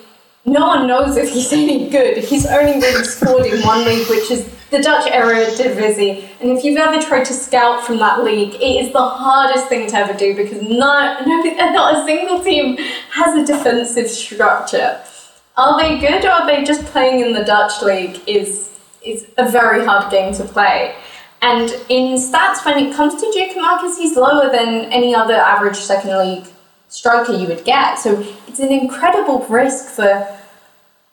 [0.45, 2.19] no one knows if he's any good.
[2.19, 6.29] He's only really scored in one league, which is the Dutch Eredivisie.
[6.41, 9.89] And if you've ever tried to scout from that league, it is the hardest thing
[9.89, 12.77] to ever do because not, no, not a single team
[13.11, 15.01] has a defensive structure.
[15.57, 19.49] Are they good or are they just playing in the Dutch league is, is a
[19.49, 20.97] very hard game to play.
[21.41, 26.19] And in stats, when it comes to Giakoumakis, he's lower than any other average second
[26.19, 26.47] league
[26.95, 27.99] striker you would get.
[27.99, 30.39] So it's an incredible risk for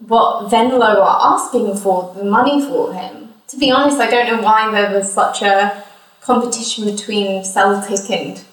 [0.07, 3.33] what Venlo are asking for the money for him.
[3.47, 5.83] To be honest, I don't know why there was such a
[6.21, 8.43] competition between Celtic and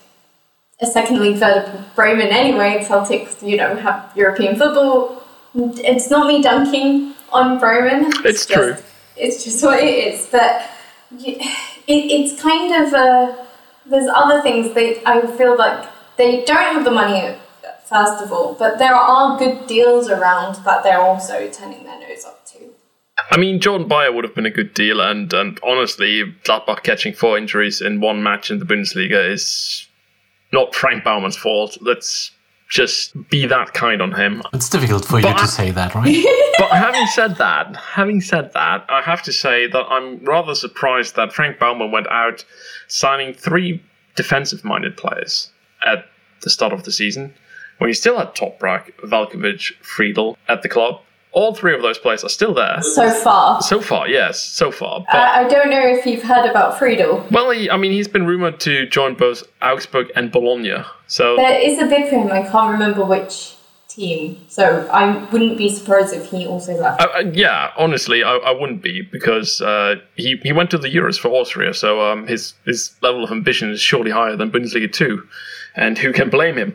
[0.81, 2.83] a second league Werder Bremen anyway.
[2.83, 5.23] Celtic, you know, have European football.
[5.55, 8.07] It's not me dunking on Bremen.
[8.07, 8.77] It's, it's just, true.
[9.17, 10.27] It's just what it is.
[10.27, 10.63] But
[11.21, 11.39] it,
[11.87, 13.47] it's kind of a.
[13.87, 15.89] There's other things that I feel like
[16.19, 17.35] they don't have the money
[17.89, 22.25] first of all, but there are good deals around that they're also turning their nose
[22.25, 22.59] up to.
[23.31, 27.15] I mean, Jordan Beyer would have been a good deal, and, and honestly, Gladbach catching
[27.15, 29.87] four injuries in one match in the Bundesliga is
[30.53, 31.79] not Frank Baumann's fault.
[31.81, 32.31] Let's
[32.71, 34.43] just be that kind on him.
[34.53, 36.55] It's difficult for but you to I, say that, right?
[36.59, 41.17] but having said that, having said that, I have to say that I'm rather surprised
[41.17, 42.45] that Frank Baumann went out
[42.87, 43.83] signing three
[44.17, 45.51] defensive-minded players
[45.85, 46.07] at
[46.43, 47.35] the start of the season,
[47.79, 51.01] when he still had Toprak, Veljkovic, Friedl at the club.
[51.31, 52.81] All three of those players are still there.
[52.81, 53.61] So far.
[53.61, 55.05] So far, yes, so far.
[55.13, 57.31] But, I, I don't know if you've heard about Friedl.
[57.31, 60.83] well, he, I mean, he's been rumored to join both Augsburg and Bologna.
[61.07, 62.33] So There is a bid for him.
[62.33, 63.55] I can't remember which
[63.99, 64.41] team.
[64.49, 67.01] So I wouldn't be surprised if he also left.
[67.01, 70.89] Uh, uh, yeah, honestly, I, I wouldn't be because uh, he he went to the
[70.89, 74.91] Euros for Austria, so um, his his level of ambition is surely higher than Bundesliga
[74.91, 75.27] two,
[75.75, 76.75] and who can blame him?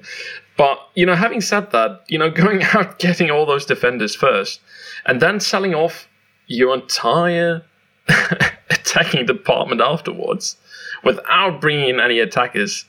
[0.57, 4.59] But you know, having said that, you know, going out getting all those defenders first,
[5.05, 6.07] and then selling off
[6.47, 7.63] your entire
[8.69, 10.57] attacking department afterwards,
[11.03, 12.85] without bringing in any attackers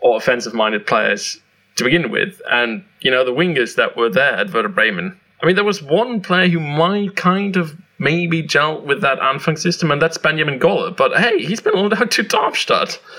[0.00, 1.40] or offensive-minded players
[1.76, 5.18] to begin with, and you know the wingers that were there at Werder Bremen.
[5.42, 9.58] I mean, there was one player who might kind of maybe gel with that Anfang
[9.58, 10.96] system, and that's Benjamin Goller.
[10.96, 13.00] But hey, he's been loaned out to Darmstadt.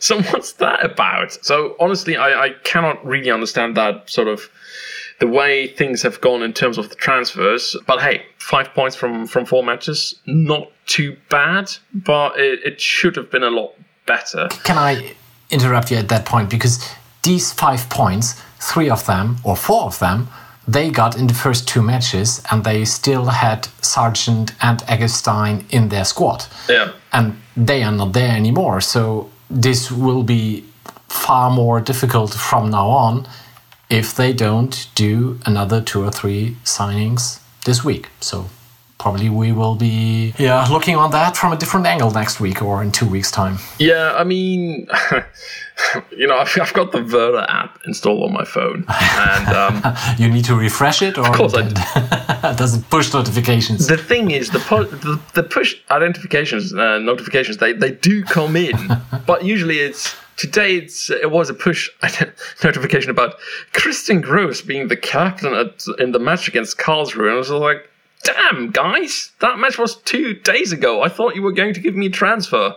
[0.00, 1.32] So what's that about?
[1.46, 4.50] So honestly, I, I cannot really understand that sort of
[5.18, 7.74] the way things have gone in terms of the transfers.
[7.86, 13.16] But hey, five points from from four matches, not too bad, but it, it should
[13.16, 14.48] have been a lot better.
[14.64, 15.14] Can I
[15.50, 16.50] interrupt you at that point?
[16.50, 16.86] Because
[17.24, 20.28] these five points, three of them or four of them,
[20.66, 25.88] they got in the first two matches, and they still had Sargent and Eggestein in
[25.90, 26.46] their squad.
[26.68, 26.92] Yeah.
[27.12, 28.80] And they are not there anymore.
[28.80, 30.64] So this will be
[31.08, 33.26] far more difficult from now on
[33.90, 38.08] if they don't do another two or three signings this week.
[38.20, 38.46] So
[38.98, 42.82] probably we will be yeah looking on that from a different angle next week or
[42.82, 43.58] in two weeks time.
[43.78, 44.88] Yeah, I mean,
[46.16, 49.82] you know, I've, I've got the Werder app installed on my phone, and um,
[50.18, 51.62] You need to refresh it, or Of course I
[52.58, 53.86] it push notifications?
[53.86, 58.56] the thing is, the, po- the the push identifications uh, notifications they they do come
[58.56, 58.76] in,
[59.26, 61.90] but usually it's today it's it was a push
[62.62, 63.34] notification about
[63.72, 67.88] Christian Gross being the captain at, in the match against Karlsruhe, and I was like,
[68.22, 71.02] damn guys, that match was two days ago.
[71.02, 72.74] I thought you were going to give me a transfer.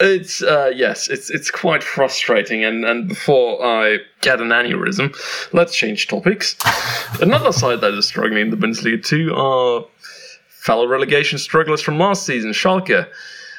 [0.00, 2.64] It's uh, yes, it's it's quite frustrating.
[2.64, 5.14] And and before I get an aneurysm,
[5.52, 6.56] let's change topics.
[7.20, 9.84] Another side that is struggling in the Bundesliga too are
[10.48, 13.06] fellow relegation strugglers from last season, Schalke.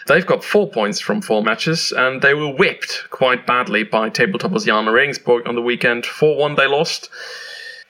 [0.07, 4.65] They've got four points from four matches, and they were whipped quite badly by tabletoppers
[4.65, 6.05] Jahn Regensburg on the weekend.
[6.05, 7.09] 4 1 they lost.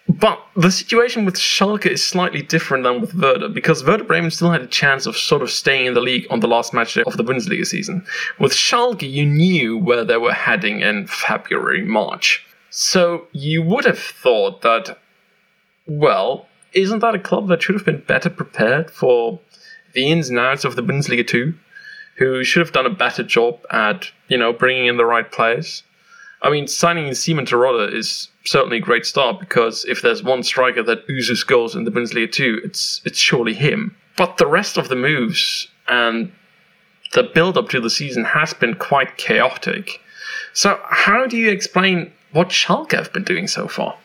[0.07, 4.51] But the situation with Schalke is slightly different than with Werder because Werder Bremen still
[4.51, 7.17] had a chance of sort of staying in the league on the last match of
[7.17, 8.05] the Bundesliga season.
[8.39, 12.45] With Schalke, you knew where they were heading in February, March.
[12.71, 14.97] So you would have thought that,
[15.85, 19.39] well, isn't that a club that should have been better prepared for
[19.93, 21.53] the ins and outs of the Bundesliga 2?
[22.17, 25.83] Who should have done a better job at, you know, bringing in the right players?
[26.41, 30.43] I mean, signing in Simon Terodde is certainly a great start because if there's one
[30.43, 33.95] striker that oozes goals in the Bundesliga too, it's it's surely him.
[34.17, 36.31] But the rest of the moves and
[37.13, 39.99] the build up to the season has been quite chaotic.
[40.53, 43.97] So how do you explain what Schalke have been doing so far?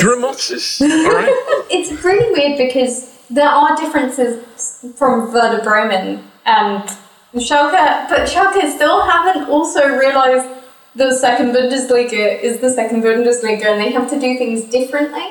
[0.00, 1.66] Grammozis, all right.
[1.70, 6.82] it's really weird because there are differences from Werder Bremen and
[7.34, 10.46] Schalke, but Schalke still haven't also realized
[10.94, 15.26] the second Bundesliga is the second Bundesliga and they have to do things differently.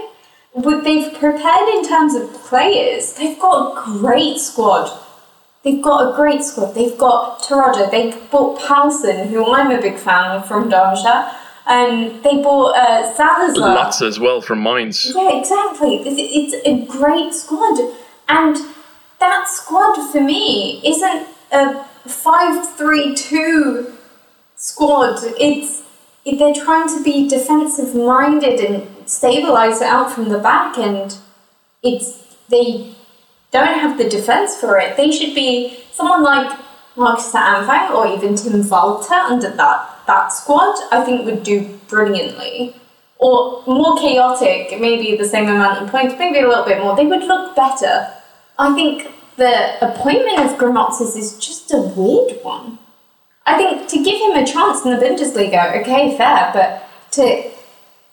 [0.55, 4.99] But they've prepared in terms of players, they've got a great squad.
[5.63, 6.73] They've got a great squad.
[6.75, 7.89] They've got Terodde.
[7.89, 11.39] They bought Pálsson, who I'm a big fan of from Darmstadt.
[11.65, 13.57] And they bought uh, Zalazar.
[13.57, 15.13] Lots as well from Mainz.
[15.15, 15.95] Yeah, exactly.
[16.05, 17.79] It's, it's a great squad.
[18.27, 18.57] And
[19.19, 23.93] that squad for me isn't a 5 3 2
[24.63, 25.19] squad.
[25.39, 25.83] It's
[26.25, 31.17] they're trying to be defensive minded and stabilize it out from the back and
[31.83, 32.95] it's they
[33.51, 34.95] don't have the defense for it.
[34.95, 36.57] They should be someone like
[36.95, 42.75] Markus Anfang or even Tim Walter under that that squad, I think would do brilliantly.
[43.17, 46.95] Or more chaotic, maybe the same amount of points, maybe a little bit more.
[46.95, 48.11] They would look better.
[48.59, 52.79] I think the appointment of Grammozis is just a weird one.
[53.45, 57.51] I think to give him a chance in the Bundesliga, okay, fair, but to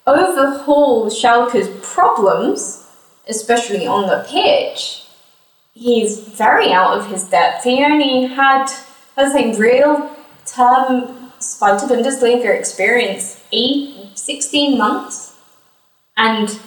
[0.07, 2.85] overhaul Schalke's problems,
[3.29, 5.05] especially on the pitch,
[5.73, 7.65] he's very out of his depth.
[7.65, 8.67] He only had,
[9.17, 10.11] let's say, real
[10.47, 15.35] term Zweite Bundesliga experience eight, 16 months,
[16.17, 16.59] and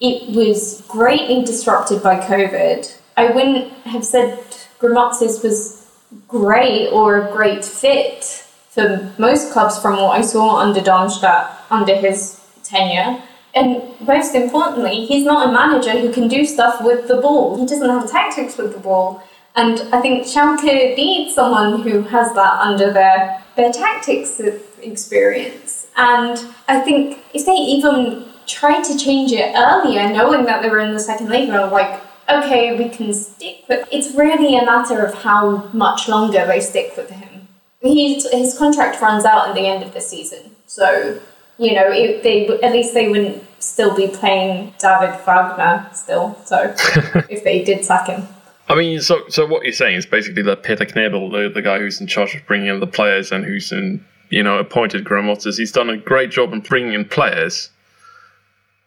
[0.00, 2.98] it was greatly disrupted by COVID.
[3.16, 4.38] I wouldn't have said
[4.78, 5.85] Grammozis was
[6.28, 8.24] great or a great fit
[8.70, 13.22] for most clubs from what I saw under Darmstadt under his tenure.
[13.54, 17.56] And most importantly, he's not a manager who can do stuff with the ball.
[17.56, 19.22] He doesn't have tactics with the ball.
[19.56, 24.38] And I think Schalke needs someone who has that under their, their tactics
[24.82, 25.86] experience.
[25.96, 26.38] And
[26.68, 30.92] I think if they even tried to change it earlier, knowing that they were in
[30.92, 35.68] the second league, like, okay, we can stick with it's really a matter of how
[35.72, 37.48] much longer they stick with him.
[37.80, 40.56] He's, his contract runs out at the end of the season.
[40.66, 41.20] So,
[41.58, 46.36] you know, it, they at least they wouldn't still be playing David Wagner still.
[46.44, 46.74] So,
[47.28, 48.26] if they did sack him.
[48.68, 51.78] I mean, so so what you're saying is basically that Peter Knäbel, the, the guy
[51.78, 55.58] who's in charge of bringing in the players and who's in, you know, appointed Grammozis,
[55.58, 57.70] he's done a great job in bringing in players,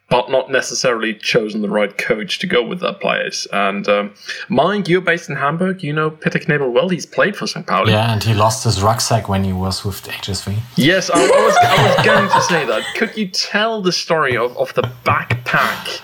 [0.10, 3.47] but not necessarily chosen the right coach to go with their players.
[3.53, 4.14] And um,
[4.47, 6.89] mind you're based in Hamburg, you know Peter Knäbel well.
[6.89, 7.66] He's played for St.
[7.66, 7.91] Pauli.
[7.91, 10.57] Yeah, and he lost his rucksack when he was with HSV.
[10.76, 12.84] Yes, I, I was, I was going to say that.
[12.95, 16.01] Could you tell the story of, of the backpack?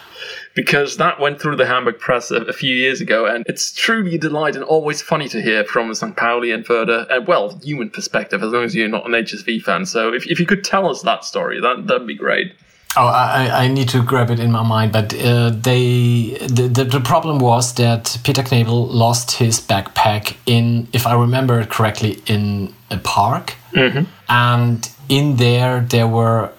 [0.56, 4.16] because that went through the Hamburg press a, a, few years ago, and it's truly
[4.16, 6.16] a delight and always funny to hear from a St.
[6.16, 9.86] Pauli and further, and well, human perspective, as long as you're not an HSV fan.
[9.86, 12.54] So if, if you could tell us that story, that, that'd be great.
[12.98, 16.84] Oh, I, I need to grab it in my mind, but uh, they the, the,
[16.86, 22.22] the problem was that Peter Knäbel lost his backpack in, if I remember it correctly,
[22.26, 24.04] in a park, mm-hmm.
[24.30, 26.52] and in there there were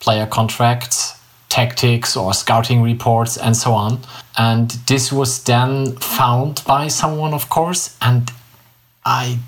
[0.00, 4.00] player contracts tactics or scouting reports and so on.
[4.38, 8.30] And this was then found by someone, of course, and
[9.04, 9.40] I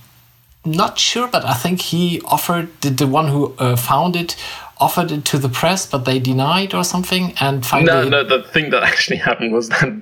[0.65, 4.37] not sure, but I think he offered the, the one who uh, found it
[4.83, 7.35] offered it to the press, but they denied or something.
[7.41, 8.25] And finally, no, no.
[8.25, 9.93] The thing that actually happened was that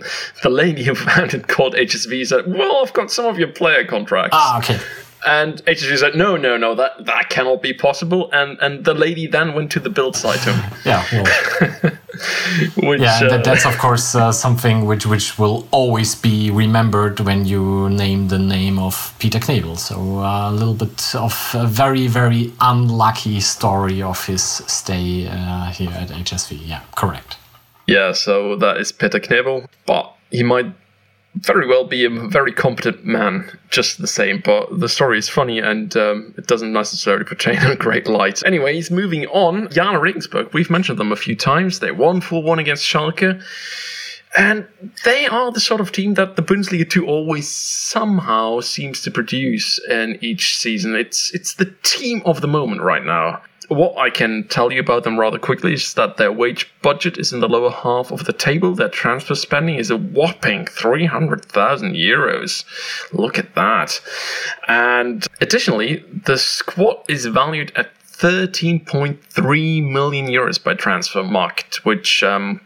[0.43, 3.85] the lady who found it called HSV said, "Well, I've got some of your player
[3.85, 4.78] contracts." Ah, okay.
[5.26, 8.31] And HSV said, no, no, no, that, that cannot be possible.
[8.33, 10.59] And and the lady then went to the Bild Zeitung.
[10.87, 11.05] yeah.
[11.12, 11.70] Well.
[12.77, 17.45] which, yeah, uh, that's of course uh, something which which will always be remembered when
[17.45, 19.79] you name the name of Peter Knäbel.
[19.79, 25.71] So uh, a little bit of a very very unlucky story of his stay uh,
[25.71, 26.59] here at HSV.
[26.66, 27.37] Yeah, correct.
[27.87, 30.73] Yeah, so that is Peter Knäbel, but he might
[31.37, 34.43] very well be a very competent man, just the same.
[34.45, 38.45] But the story is funny and um, it doesn't necessarily portray in a great light.
[38.45, 41.78] Anyways, moving on, Jahn Regensburg, we've mentioned them a few times.
[41.78, 43.43] They won 4 1 against Schalke.
[44.37, 44.68] And
[45.05, 49.81] they are the sort of team that the Bundesliga 2 always somehow seems to produce
[49.89, 50.95] in each season.
[50.95, 55.05] It's it's the team of the moment right now what I can tell you about
[55.05, 58.33] them rather quickly is that their wage budget is in the lower half of the
[58.33, 58.75] table.
[58.75, 62.64] Their transfer spending is a whopping 300,000 euros.
[63.12, 64.01] Look at that.
[64.66, 72.61] And additionally, the squad is valued at 13.3 million euros by Transfermarkt, which, um,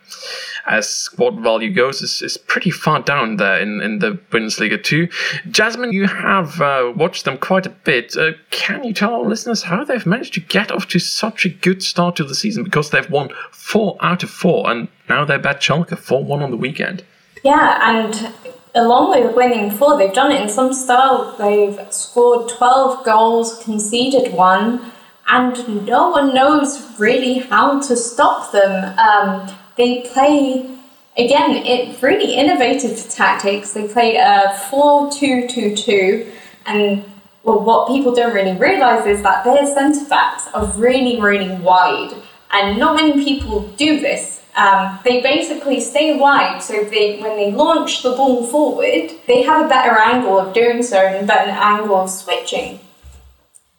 [0.66, 5.08] as squad value goes, is, is pretty far down there in, in the Bundesliga too.
[5.50, 8.16] Jasmine, you have uh, watched them quite a bit.
[8.16, 11.48] Uh, can you tell our listeners how they've managed to get off to such a
[11.48, 12.64] good start to the season?
[12.64, 16.50] Because they've won four out of four, and now they're back Schalke 4 1 on
[16.50, 17.04] the weekend.
[17.42, 18.32] Yeah, and
[18.74, 21.36] along with winning four, they've done it in some style.
[21.38, 24.92] They've scored 12 goals, conceded one
[25.28, 28.98] and no one knows really how to stop them.
[28.98, 30.70] Um, they play
[31.16, 33.72] again it really innovative tactics.
[33.72, 36.32] They play a four-two-two-two,
[36.66, 37.04] and
[37.42, 42.14] well, what people don't really realize is that their centre backs are really, really wide,
[42.50, 44.42] and not many people do this.
[44.56, 49.66] Um, they basically stay wide, so they, when they launch the ball forward, they have
[49.66, 52.78] a better angle of doing so and a better angle of switching.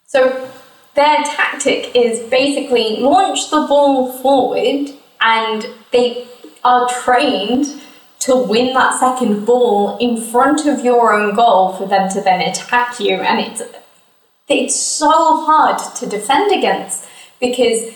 [0.06, 0.50] So
[0.94, 4.90] their tactic is basically launch the ball forward
[5.20, 6.26] and they
[6.64, 7.82] are trained
[8.20, 12.40] to win that second ball in front of your own goal for them to then
[12.40, 13.16] attack you.
[13.16, 13.62] And it's
[14.48, 15.10] it's so
[15.44, 17.04] hard to defend against
[17.40, 17.94] because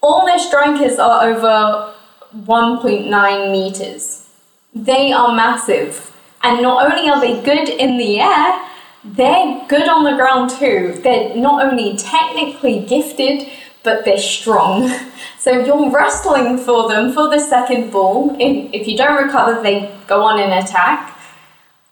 [0.00, 1.94] all their strikers are over
[2.34, 4.28] 1.9 meters.
[4.74, 6.12] They are massive.
[6.42, 8.66] And not only are they good in the air
[9.04, 11.00] they're good on the ground too.
[11.02, 13.48] They're not only technically gifted,
[13.82, 14.90] but they're strong.
[15.40, 18.36] So you're wrestling for them for the second ball.
[18.38, 21.18] If, if you don't recover, they go on an attack.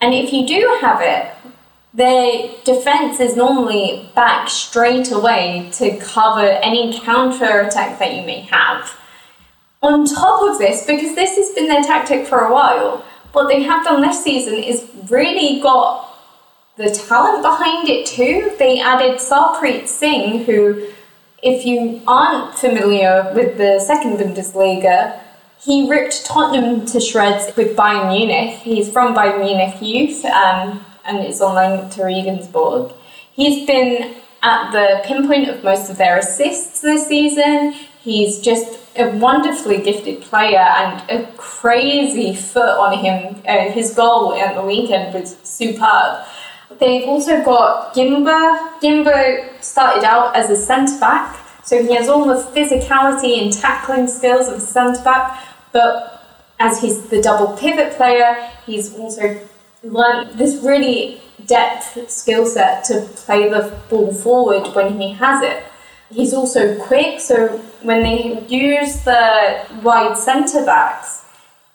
[0.02, 1.32] And if you do have it,
[1.94, 8.40] their defense is normally back straight away to cover any counter attack that you may
[8.40, 8.94] have.
[9.82, 12.98] On top of this, because this has been their tactic for a while,
[13.32, 16.08] what they have done this season is really got
[16.76, 18.54] the talent behind it too.
[18.58, 20.88] They added Sarpreet Singh, who,
[21.42, 25.20] if you aren't familiar with the second Bundesliga,
[25.60, 28.58] he ripped Tottenham to shreds with Bayern Munich.
[28.60, 32.92] He's from Bayern Munich youth um, and is on loan to Regensburg.
[33.32, 37.72] He's been at the pinpoint of most of their assists this season.
[38.00, 43.42] He's just a wonderfully gifted player and a crazy foot on him.
[43.46, 46.24] Uh, his goal at the weekend was superb.
[46.78, 48.80] They've also got Gimber.
[48.80, 54.06] Gimber started out as a centre back, so he has all the physicality and tackling
[54.06, 56.24] skills of a centre back, but
[56.60, 59.40] as he's the double pivot player, he's also
[59.82, 65.64] learned this really depth skill set to play the ball forward when he has it.
[66.10, 67.48] He's also quick, so
[67.82, 71.22] when they use the wide centre backs,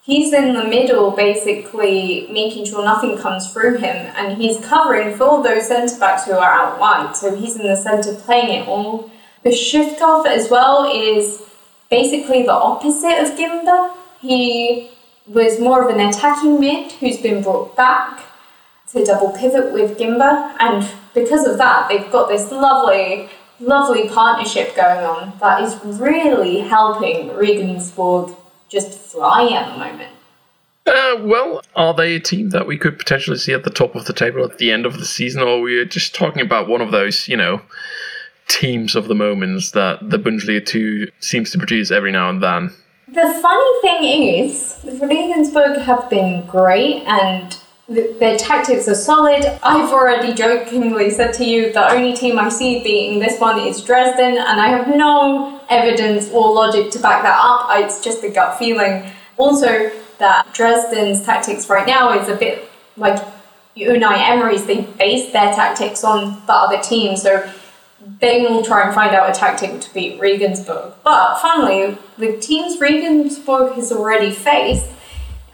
[0.04, 5.41] he's in the middle basically making sure nothing comes through him and he's covering for
[5.41, 7.16] those centre backs who are out wide.
[7.16, 9.10] So he's in the centre playing it all.
[9.45, 11.43] Besuschkow as well is
[11.89, 13.95] basically the opposite of Gimber.
[14.22, 14.91] He
[15.28, 18.22] was more of an attacking mid who's been brought back
[18.91, 23.30] to double pivot with Gimber and because of that they've got this lovely
[23.60, 28.36] lovely partnership going on that is really helping Regensburg
[28.74, 30.09] just fly at the moment.
[30.86, 34.05] Uh, well, are they a team that we could potentially see at the top of
[34.05, 36.67] the table at the end of the season, or we are we just talking about
[36.67, 37.61] one of those, you know,
[38.49, 42.74] teams of the moments that the Bundesliga 2 seems to produce every now and then?
[43.07, 47.57] The funny thing is, the Regensburg have been great and
[47.88, 49.45] their tactics are solid.
[49.61, 53.81] I've already jokingly said to you the only team I see beating this one is
[53.84, 57.67] Dresden, and I have no evidence or logic to back that up.
[57.71, 59.11] It's just a gut feeling.
[59.38, 63.21] Also, that Dresden's tactics right now is a bit like
[63.75, 64.65] Unai Emery's.
[64.65, 67.51] They base their tactics on the other team, so
[68.19, 70.93] they will try and find out a tactic to beat Regensburg.
[71.03, 74.86] But funnily, the teams Regensburg has already faced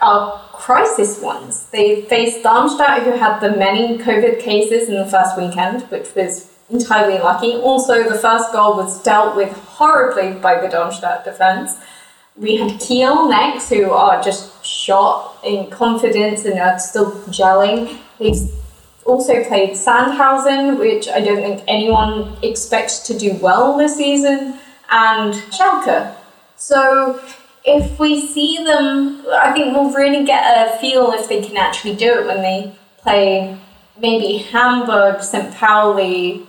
[0.01, 1.65] are crisis ones.
[1.71, 6.51] They faced Darmstadt, who had the many COVID cases in the first weekend, which was
[6.69, 7.55] entirely lucky.
[7.55, 11.77] Also, the first goal was dealt with horribly by the Darmstadt defence.
[12.35, 17.99] We had Kiel next, who are just shot in confidence and are still gelling.
[18.17, 18.49] They've
[19.05, 25.33] also played Sandhausen, which I don't think anyone expects to do well this season, and
[25.51, 26.15] Schalke.
[26.55, 27.19] So
[27.65, 31.95] if we see them, I think we'll really get a feel if they can actually
[31.95, 33.57] do it when they play
[33.99, 35.53] maybe Hamburg, St.
[35.55, 36.47] Pauli,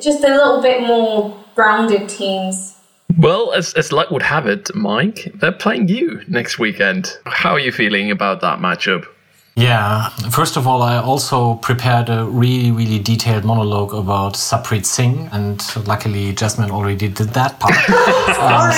[0.00, 2.78] just a little bit more grounded teams.
[3.18, 7.18] Well, as, as luck would have it, Mike, they're playing you next weekend.
[7.26, 9.06] How are you feeling about that matchup?
[9.54, 15.28] Yeah, first of all, I also prepared a really, really detailed monologue about Sarpreet Singh,
[15.30, 17.74] and luckily Jasmine already did that part.
[18.34, 18.74] Sorry,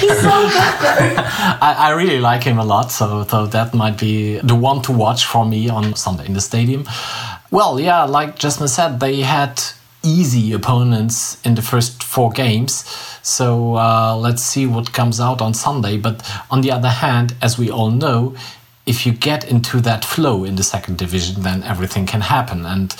[0.00, 1.16] he's so good.
[1.62, 4.92] I, I, really like him a lot, so, so that might be the one to
[4.92, 6.84] watch for me on Sunday in the stadium.
[7.50, 9.62] Well, yeah, like Jasmine said, they had
[10.02, 12.84] easy opponents in the first four games.
[13.22, 15.96] So uh, let's see what comes out on Sunday.
[15.96, 18.34] But on the other hand, as we all know,
[18.86, 22.66] if you get into that flow in the second division, then everything can happen.
[22.66, 22.94] And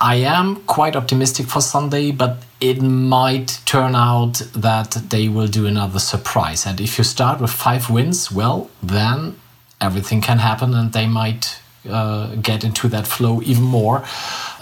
[0.00, 5.66] I am quite optimistic for Sunday, but it might turn out that they will do
[5.66, 6.66] another surprise.
[6.66, 9.36] And if you start with five wins, well, then
[9.80, 14.04] everything can happen and they might uh, get into that flow even more.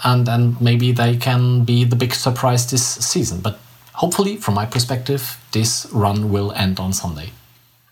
[0.03, 3.41] And then maybe they can be the big surprise this season.
[3.41, 3.59] But
[3.93, 7.31] hopefully, from my perspective, this run will end on Sunday.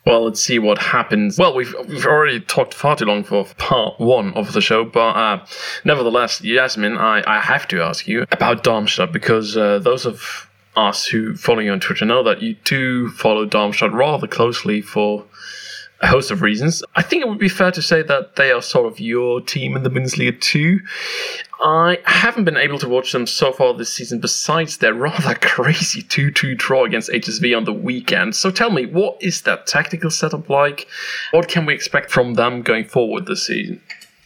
[0.08, 1.38] Well, let's see what happens.
[1.38, 5.16] Well, we've we've already talked far too long for part one of the show, but
[5.16, 5.46] uh,
[5.84, 11.08] nevertheless, Yasmin, I, I have to ask you about Darmstadt because uh, those of us
[11.08, 15.26] who follow you on Twitter know that you do follow Darmstadt rather closely for
[16.02, 16.84] a host of reasons.
[16.96, 19.76] I think it would be fair to say that they are sort of your team
[19.76, 20.80] in the Bundesliga too.
[21.60, 26.02] I haven't been able to watch them so far this season, besides their rather crazy
[26.02, 28.36] 2 2 draw against HSV on the weekend.
[28.36, 30.88] So tell me, what is that tactical setup like?
[31.32, 33.82] What can we expect from them going forward this season?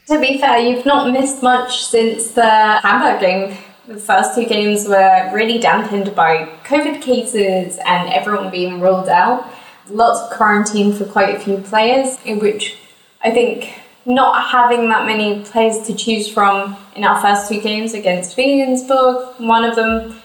[0.08, 2.50] To be fair, you've not missed much since the
[2.82, 3.58] Hamburg game.
[3.88, 9.50] The first two games were really dampened by COVID cases and everyone being ruled out
[9.90, 12.78] lots of quarantine for quite a few players, in which
[13.24, 13.74] I think
[14.06, 19.40] not having that many players to choose from in our first two games against Regensburg,
[19.40, 20.20] one of them,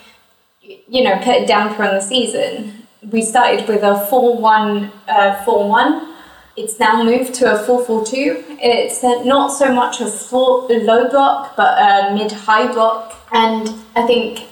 [0.63, 2.87] you know, put a damper on the season.
[3.03, 6.17] We started with a 4 1 uh, 4 1
[6.57, 8.57] it's now moved to a 4-4-2.
[8.61, 13.15] It's not so much a floor, low block, but a mid-high block.
[13.31, 14.49] And I think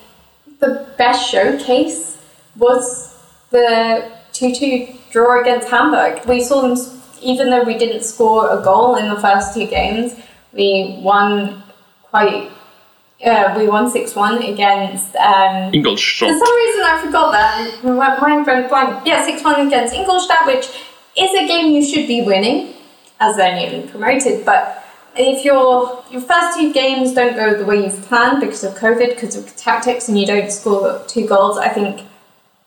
[0.59, 2.19] the best showcase
[2.57, 3.19] was
[3.51, 6.25] the 2-2 draw against Hamburg.
[6.27, 6.77] We saw them,
[7.23, 10.15] even though we didn't score a goal in the first two games,
[10.53, 11.63] we won
[12.11, 12.51] quite
[13.25, 15.17] uh, we won 6 1 against.
[15.17, 16.29] Um, Ingolstadt.
[16.29, 17.85] For some reason, I forgot that.
[17.85, 19.07] My mind went blank.
[19.07, 20.69] Yeah, 6 1 against Ingolstadt, which
[21.17, 22.75] is a game you should be winning,
[23.21, 24.45] as they're newly promoted.
[24.45, 24.85] But
[25.17, 29.11] if your your first two games don't go the way you've planned because of COVID,
[29.11, 32.03] because of tactics, and you don't score two goals, I think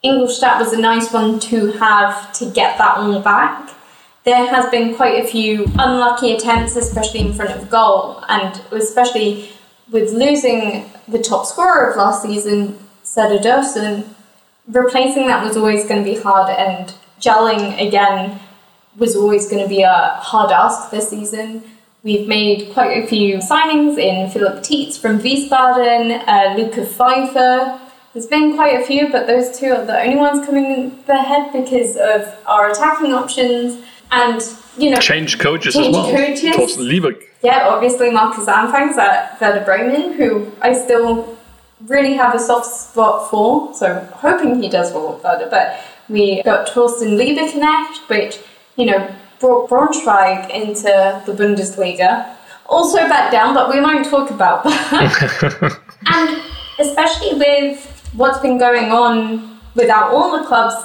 [0.03, 3.71] Ingolstadt was a nice one to have to get that one back.
[4.25, 9.49] There has been quite a few unlucky attempts, especially in front of goal, and especially
[9.89, 14.07] with losing the top scorer of last season, Serdar Dursun,
[14.67, 18.39] replacing that was always going to be hard, and gelling again
[18.97, 21.63] was always going to be a hard ask this season.
[22.03, 27.79] We've made quite a few signings in Philip Tietz from Wiesbaden, uh, Luca Pfeiffer.
[28.17, 31.21] There's been quite a few, but those two are the only ones coming in the
[31.21, 33.79] head because of our attacking options
[34.11, 34.41] and
[34.75, 36.09] you know change coaches change as well.
[36.09, 36.55] Coaches.
[36.55, 37.21] Thorsten Lieberg.
[37.43, 41.37] Yeah, obviously Markus Anfangs at Werder Bremen, who I still
[41.85, 43.75] really have a soft spot for.
[43.75, 48.39] So hoping he does well with Werder, but we got Thorsten Lieberknecht, which,
[48.77, 52.35] you know, brought Braunschweig into the Bundesliga.
[52.65, 55.79] Also back down, but we won't talk about that.
[56.07, 56.41] and
[56.79, 60.75] especially with what's been going on without all the clubs,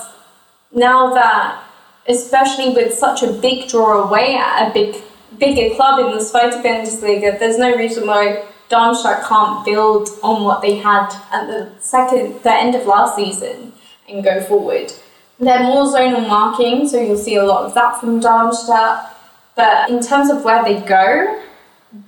[0.72, 1.64] now that,
[2.06, 5.02] especially with such a big draw away at a big,
[5.38, 10.62] bigger club in the Zweite Bundesliga, there's no reason why Darmstadt can't build on what
[10.62, 13.72] they had at the second, the end of last season
[14.08, 14.92] and go forward.
[15.38, 19.16] They're more zonal marking, so you'll see a lot of that from Darmstadt.
[19.56, 21.42] But in terms of where they go,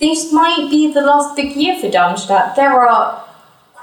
[0.00, 2.56] this might be the last big year for Darmstadt.
[2.56, 3.23] There are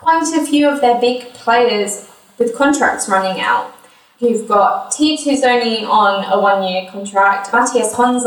[0.02, 3.74] quite a few of their big players with contracts running out.
[4.20, 8.26] You've got who's only on a one year contract, Matthias Honsak,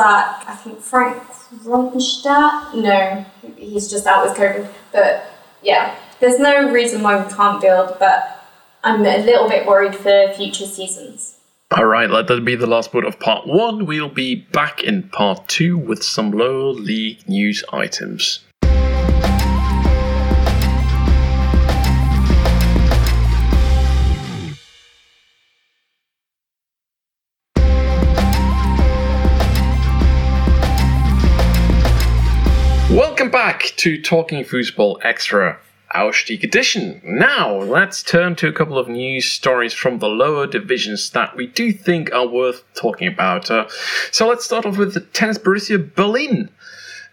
[0.49, 1.23] I think Frank
[1.63, 2.75] Ronstadt.
[2.75, 3.25] No,
[3.57, 4.69] he's just out with COVID.
[4.93, 5.27] But
[5.63, 8.45] yeah, there's no reason why we can't build, but
[8.83, 11.37] I'm a little bit worried for future seasons.
[11.77, 13.87] All right, let that be the last word of part one.
[13.87, 18.44] We'll be back in part two with some lower league news items.
[33.55, 35.61] Back to Talking Football Extra
[35.95, 37.01] Ausstieg edition.
[37.05, 41.47] Now, let's turn to a couple of news stories from the lower divisions that we
[41.47, 43.53] do think are worth talking about.
[43.53, 43.69] Uh,
[44.11, 46.51] so let's start off with the Tennis Borussia Berlin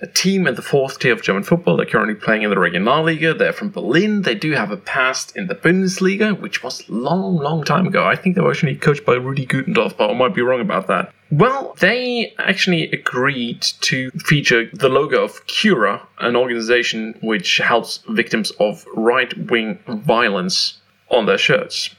[0.01, 1.77] a team in the fourth tier of German football.
[1.77, 3.37] They're currently playing in the Regionalliga.
[3.37, 4.23] They're from Berlin.
[4.23, 8.03] They do have a past in the Bundesliga, which was long, long time ago.
[8.03, 10.87] I think they were actually coached by Rudi Gutendorf, but I might be wrong about
[10.87, 11.13] that.
[11.31, 18.51] Well, they actually agreed to feature the logo of Cura, an organization which helps victims
[18.59, 21.95] of right wing violence on their shirts.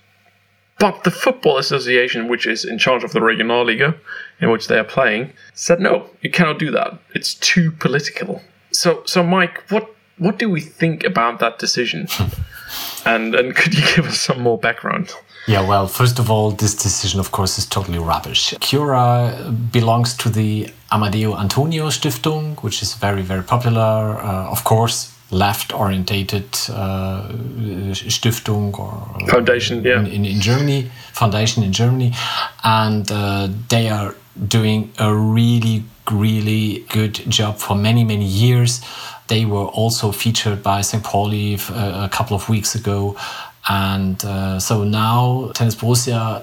[0.78, 3.96] But the Football Association, which is in charge of the Regionalliga,
[4.40, 6.98] in which they are playing, said no, you cannot do that.
[7.14, 8.42] It's too political.
[8.70, 12.06] So, so Mike, what what do we think about that decision?
[13.06, 15.14] and and could you give us some more background?
[15.46, 18.54] Yeah, well, first of all, this decision, of course, is totally rubbish.
[18.60, 24.20] Cura belongs to the Amadeu Antonio Stiftung, which is very, very popular.
[24.20, 27.26] Uh, of course, left orientated uh,
[27.92, 29.98] Stiftung or foundation yeah.
[29.98, 32.12] in, in, in, Germany foundation in Germany
[32.62, 34.14] and uh, they are
[34.46, 38.82] doing a really really good job for many many years
[39.28, 41.02] they were also featured by St.
[41.02, 43.16] Pauli uh, a couple of weeks ago
[43.68, 46.42] and uh, so now Tennis Borussia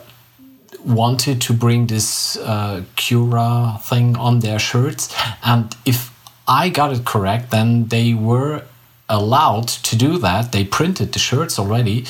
[0.85, 5.13] wanted to bring this uh, Cura thing on their shirts
[5.43, 6.13] and if
[6.49, 8.63] I got it correct, then they were
[9.07, 10.51] allowed to do that.
[10.51, 12.05] They printed the shirts already,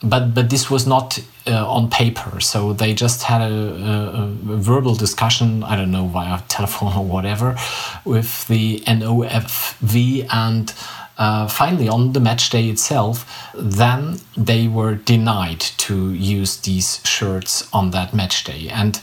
[0.00, 2.40] but but this was not uh, on paper.
[2.40, 5.64] So they just had a, a, a, verbal discussion.
[5.64, 7.56] I don't know via telephone or whatever
[8.04, 10.72] with the NOFV and.
[11.20, 13.14] Uh, finally, on the match day itself,
[13.54, 18.68] then they were denied to use these shirts on that match day.
[18.70, 18.98] And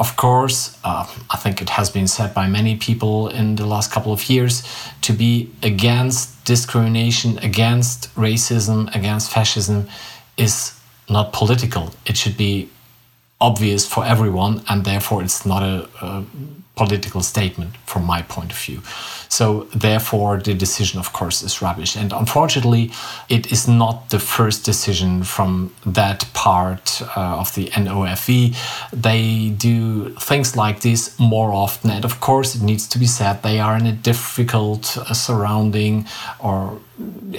[0.00, 3.92] of course, uh, I think it has been said by many people in the last
[3.92, 4.64] couple of years
[5.02, 9.86] to be against discrimination, against racism, against fascism
[10.36, 10.76] is
[11.08, 11.94] not political.
[12.04, 12.68] It should be
[13.40, 16.24] obvious for everyone, and therefore it's not a, a
[16.76, 18.82] political statement from my point of view.
[19.28, 21.96] So, therefore, the decision, of course, is rubbish.
[21.96, 22.90] And unfortunately,
[23.28, 28.56] it is not the first decision from that part uh, of the NOFV.
[28.92, 31.90] They do things like this more often.
[31.90, 36.06] And of course, it needs to be said they are in a difficult uh, surrounding,
[36.40, 36.80] or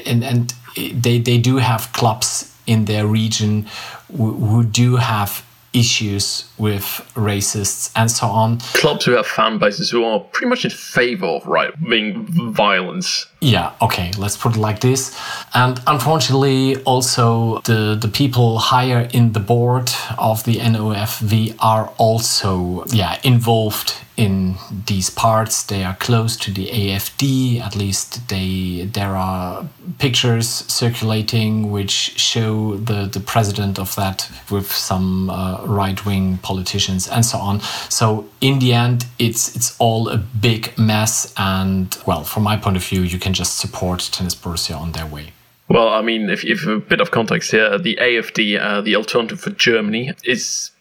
[0.05, 3.67] and, and they, they do have clubs in their region
[4.15, 5.45] who, who do have
[5.75, 6.83] issues with
[7.15, 8.59] racists and so on.
[8.73, 13.27] Clubs who have fan bases who are pretty much in favor of right wing violence.
[13.41, 15.15] Yeah, okay, let's put it like this.
[15.53, 22.85] And unfortunately, also the, the people higher in the board of the NOFV are also
[22.87, 24.55] yeah involved in
[24.87, 25.63] these parts.
[25.63, 27.61] They are close to the AFD.
[27.61, 29.67] At least they there are
[29.99, 37.07] pictures circulating which show the the president of that with some uh, right wing politicians
[37.07, 37.61] and so on.
[37.89, 41.33] So in the end, it's it's all a big mess.
[41.37, 45.05] And well, from my point of view, you can just support Tennis Borussia on their
[45.05, 45.33] way.
[45.67, 49.39] Well, I mean, if, if a bit of context here, the AFD, uh, the Alternative
[49.39, 50.71] for Germany, is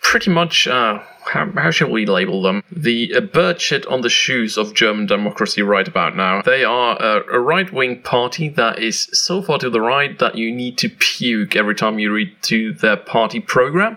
[0.00, 0.68] pretty much.
[0.68, 1.00] Uh,
[1.30, 2.64] how, how shall we label them?
[2.72, 6.42] The uh, bird shit on the shoes of German democracy right about now.
[6.42, 10.52] They are a, right wing party that is so far to the right that you
[10.52, 13.96] need to puke every time you read to their party program.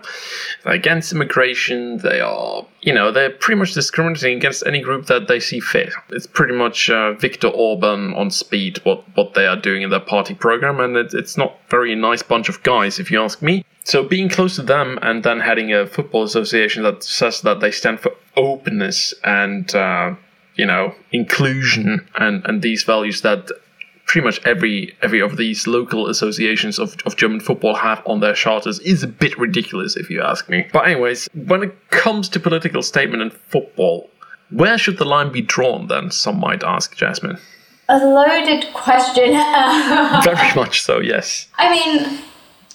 [0.62, 1.98] They're against immigration.
[1.98, 5.92] They are, you know, they're pretty much discriminating against any group that they see fit.
[6.10, 10.00] It's pretty much uh, Viktor Orban on speed, what, what they are doing in their
[10.00, 13.64] party program, and it, it's not very nice bunch of guys, if you ask me.
[13.84, 17.70] So being close to them and then having a football association that says that they
[17.70, 20.14] stand for openness and uh,
[20.56, 23.50] you know inclusion and and these values that
[24.06, 28.34] pretty much every every of these local associations of, of German football have on their
[28.34, 30.66] charters is a bit ridiculous if you ask me.
[30.72, 34.08] But anyways, when it comes to political statement and football,
[34.50, 36.10] where should the line be drawn then?
[36.10, 37.38] Some might ask, Jasmine.
[37.88, 39.32] A loaded question.
[40.24, 41.48] Very much so, yes.
[41.58, 42.22] I mean,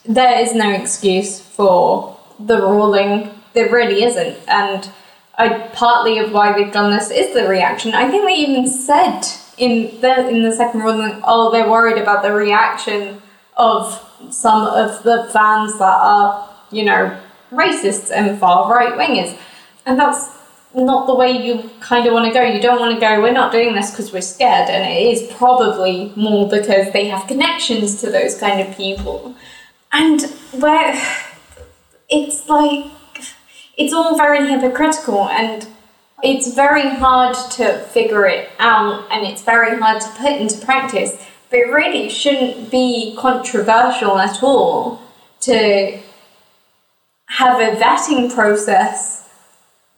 [0.06, 3.32] there is no excuse for the ruling.
[3.54, 4.38] There really isn't.
[4.48, 4.90] And
[5.38, 7.94] I, partly of why they've done this is the reaction.
[7.94, 9.24] I think they even said
[9.58, 13.22] in the in the second ruling, oh, they're worried about the reaction
[13.58, 17.18] of some of the fans that are, you know,
[17.52, 19.38] racists and far right wingers.
[19.86, 20.38] And that's
[20.74, 22.44] not the way you kind of want to go.
[22.44, 24.70] You don't want to go, we're not doing this because we're scared.
[24.70, 29.36] And it is probably more because they have connections to those kind of people.
[29.92, 30.22] And
[30.52, 31.02] where
[32.10, 32.86] it's like,
[33.78, 35.68] it's all very hypocritical and
[36.22, 41.18] it's very hard to figure it out and it's very hard to put into practice,
[41.50, 45.02] but it really shouldn't be controversial at all
[45.42, 46.00] to
[47.28, 49.30] have a vetting process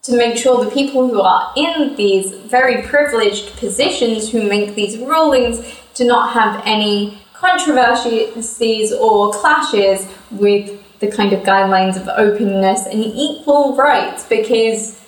[0.04, 4.98] to make sure the people who are in these very privileged positions who make these
[4.98, 5.64] rulings
[5.94, 13.04] do not have any controversies or clashes with the kind of guidelines of openness and
[13.04, 15.02] equal rights because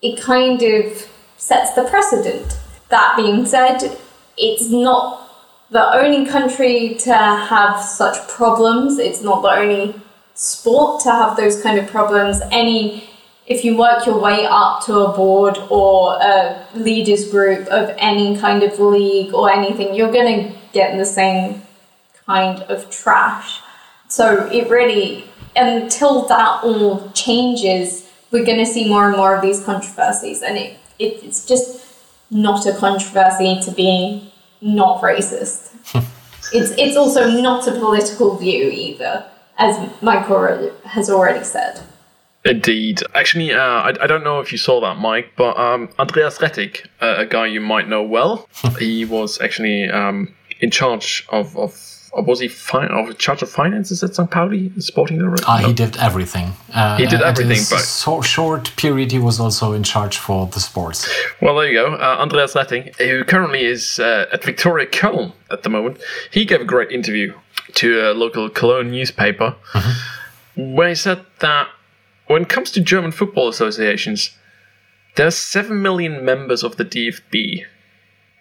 [0.00, 2.58] it kind of sets the precedent.
[2.90, 3.98] That being said,
[4.38, 5.20] it's not
[5.70, 10.00] the only country to have such problems, it's not the only
[10.34, 12.40] sport to have those kind of problems.
[12.52, 13.10] Any
[13.46, 18.38] if you work your way up to a board or a leaders group of any
[18.38, 21.60] kind of league or anything, you're going to get the same
[22.26, 23.60] kind of trash.
[24.08, 25.24] So it really,
[25.56, 30.42] until that all changes, we're going to see more and more of these controversies.
[30.42, 31.84] And it, it it's just
[32.30, 35.72] not a controversy to be not racist.
[36.52, 39.24] it's, it's also not a political view either,
[39.58, 41.80] as Michael has already said.
[42.44, 43.02] Indeed.
[43.14, 46.86] Actually, uh, I, I don't know if you saw that, Mike, but um, Andreas Rettig,
[47.00, 48.48] uh, a guy you might know well,
[48.78, 51.72] he was actually um, in charge of, of
[52.22, 54.30] was he fi- of charge of finances at St.
[54.30, 55.44] Pauli, Sporting Director?
[55.48, 55.68] Ah, no.
[55.68, 56.52] he did everything.
[56.72, 60.60] Uh, he did everything, but so short period he was also in charge for the
[60.60, 61.08] sports.
[61.40, 61.94] Well, there you go.
[61.94, 65.98] Uh, Andreas Rettig, who currently is uh, at Viktoria Köln at the moment,
[66.30, 67.34] he gave a great interview
[67.74, 70.74] to a local Cologne newspaper, mm-hmm.
[70.74, 71.68] where he said that
[72.26, 74.36] when it comes to German football associations,
[75.16, 77.64] there are seven million members of the DFB,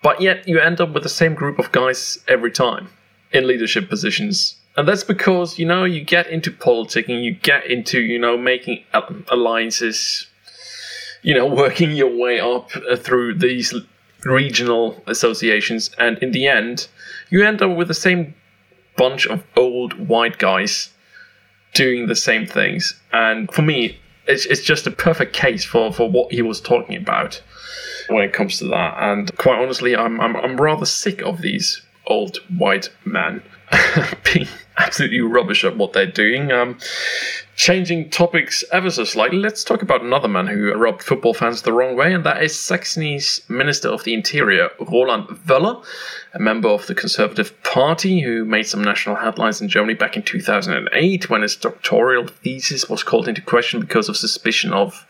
[0.01, 2.89] but yet you end up with the same group of guys every time
[3.33, 4.55] in leadership positions.
[4.75, 8.83] And that's because, you know, you get into politicking, you get into, you know, making
[9.29, 10.27] alliances,
[11.21, 13.73] you know, working your way up uh, through these
[14.23, 15.91] regional associations.
[15.99, 16.87] And in the end,
[17.29, 18.33] you end up with the same
[18.95, 20.89] bunch of old white guys
[21.73, 22.99] doing the same things.
[23.11, 26.95] And for me, it's, it's just a perfect case for, for what he was talking
[26.95, 27.41] about
[28.07, 28.95] when it comes to that.
[28.99, 33.41] And quite honestly, I'm, I'm, I'm rather sick of these old white men
[34.33, 34.47] being
[34.77, 36.51] absolutely rubbish at what they're doing.
[36.51, 36.77] Um,
[37.55, 41.73] changing topics ever so slightly, let's talk about another man who rubbed football fans the
[41.73, 45.83] wrong way, and that is Saxony's Minister of the Interior, Roland Wöller,
[46.33, 50.23] a member of the Conservative Party who made some national headlines in Germany back in
[50.23, 55.05] 2008 when his doctoral thesis was called into question because of suspicion of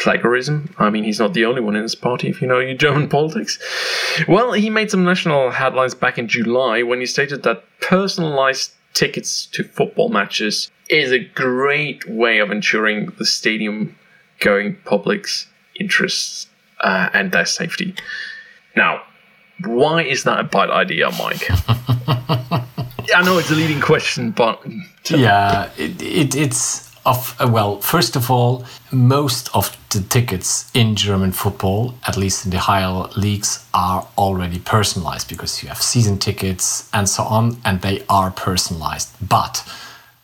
[0.00, 0.74] plagiarism.
[0.78, 3.08] I mean, he's not the only one in his party, if you know your German
[3.18, 3.58] politics.
[4.26, 9.46] Well, he made some national headlines back in July when he stated that personalized tickets
[9.46, 13.96] to football matches is a great way of ensuring the stadium
[14.40, 15.46] going public's
[15.78, 16.48] interests
[16.80, 17.94] uh, and their safety.
[18.74, 19.02] Now,
[19.64, 21.46] why is that a bad idea, Mike?
[23.14, 24.62] I know it's a leading question, but
[25.10, 30.94] yeah, it, it, it's of uh, well first of all most of the tickets in
[30.94, 36.18] german football at least in the higher leagues are already personalized because you have season
[36.18, 39.08] tickets and so on and they are personalized.
[39.26, 39.64] But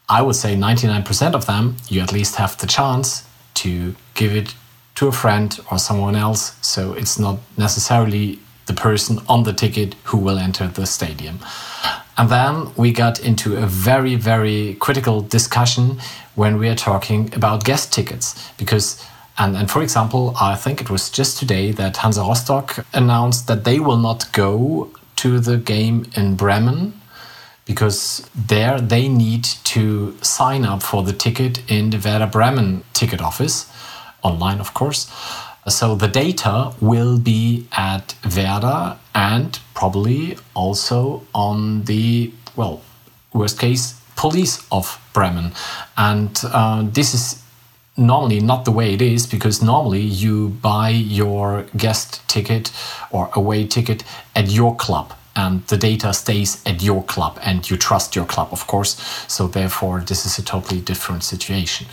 [0.09, 3.25] i would say 99% of them you at least have the chance
[3.55, 4.55] to give it
[4.97, 6.57] to a friend or someone else.
[6.63, 11.39] So it's not necessarily the person on the ticket who will enter the stadium
[12.19, 15.99] and then we got into a very, very critical discussion
[16.35, 18.35] when we are talking about guest tickets.
[18.57, 19.05] Because,
[19.37, 23.65] and, and for example, I think it was just today that Hansa Rostock announced that
[23.65, 26.99] they will not go to the game in Bremen
[27.67, 33.21] because there they need to sign up for the ticket in the Werder Bremen ticket
[33.21, 33.71] office,
[34.23, 35.11] online, of course.
[35.69, 42.83] So the data will be at Werder and probably also on the, well,
[43.33, 45.53] worst case, police of Bremen.
[45.97, 47.43] And uh, this is
[47.97, 52.71] normally not the way it is because normally you buy your guest ticket
[53.11, 54.05] or away ticket
[54.35, 58.49] at your club and the data stays at your club and you trust your club
[58.53, 58.97] of course
[59.29, 61.87] so therefore this is a totally different situation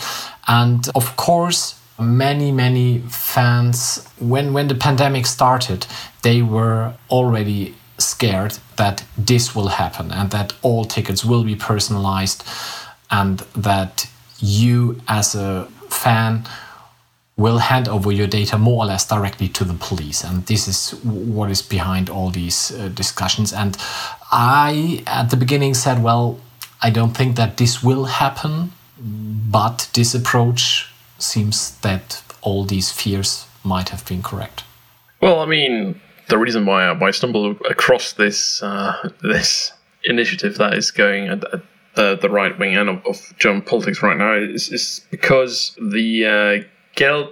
[0.47, 5.85] and of course many many fans when when the pandemic started
[6.23, 12.43] they were already scared that this will happen and that all tickets will be personalized
[13.11, 16.43] and that you as a fan
[17.37, 20.23] will hand over your data more or less directly to the police.
[20.23, 23.53] And this is what is behind all these uh, discussions.
[23.53, 23.77] And
[24.33, 26.39] i at the beginning said well
[26.81, 33.47] i don't think that this will happen but this approach seems that all these fears
[33.63, 34.63] might have been correct.
[35.21, 39.71] Well, I mean, the reason why I, stumbled across this uh, this
[40.03, 41.61] initiative that is going at, at
[41.95, 46.25] the, the right wing end of, of, German politics right now is, is because the
[46.25, 46.63] uh,
[46.97, 47.29] Gelb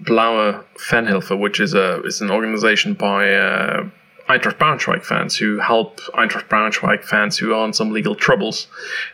[0.00, 3.88] Blaue Fanhilfe, which is a is an organization by uh,
[4.28, 8.68] Eintracht Braunschweig fans who help Eintracht Braunschweig fans who are in some legal troubles.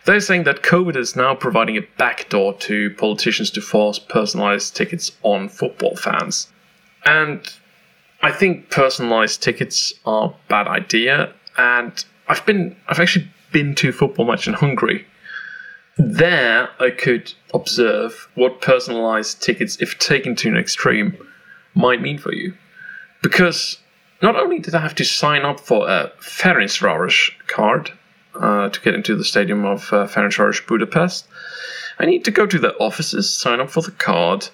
[0.05, 5.13] They're saying that COVID is now providing a backdoor to politicians to force personalized tickets
[5.23, 6.53] on football fans.
[7.05, 7.41] And
[8.23, 11.33] I think personalized tickets are a bad idea.
[11.57, 15.07] And I've been, I've actually been to a football match in Hungary.
[15.97, 21.17] There, I could observe what personalized tickets, if taken to an extreme,
[21.75, 22.55] might mean for you.
[23.23, 23.79] Because
[24.23, 27.93] not only did I have to sign up for a Ferencváros card
[28.35, 31.27] uh, to get into the stadium of uh, Ferencváros Budapest,
[31.99, 34.49] I need to go to the offices, sign up for the card,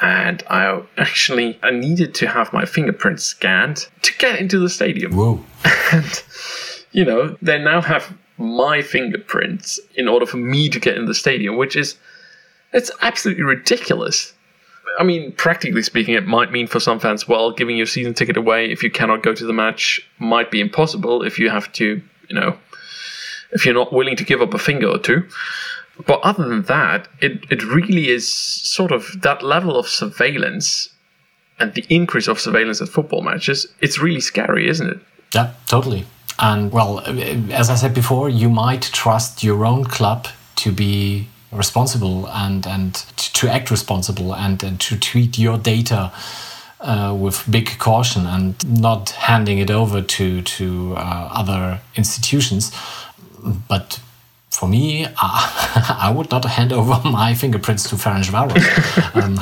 [0.00, 5.14] and I actually I needed to have my fingerprint scanned to get into the stadium.
[5.16, 5.44] Whoa!
[5.92, 6.22] and
[6.92, 11.14] you know they now have my fingerprints in order for me to get in the
[11.14, 11.96] stadium, which is
[12.72, 14.34] it's absolutely ridiculous.
[14.98, 18.36] I mean, practically speaking, it might mean for some fans, well, giving your season ticket
[18.36, 22.00] away if you cannot go to the match might be impossible if you have to,
[22.28, 22.56] you know,
[23.52, 25.28] if you're not willing to give up a finger or two.
[26.06, 30.90] But other than that, it, it really is sort of that level of surveillance
[31.58, 33.66] and the increase of surveillance at football matches.
[33.80, 34.98] It's really scary, isn't it?
[35.34, 36.06] Yeah, totally.
[36.38, 42.28] And well, as I said before, you might trust your own club to be responsible
[42.28, 46.12] and and to act responsible and, and to treat your data
[46.80, 52.72] uh, with big caution and not handing it over to to uh, other institutions.
[53.68, 54.00] But
[54.50, 58.64] for me, uh, I would not hand over my fingerprints to Ferencváros.
[59.22, 59.36] um.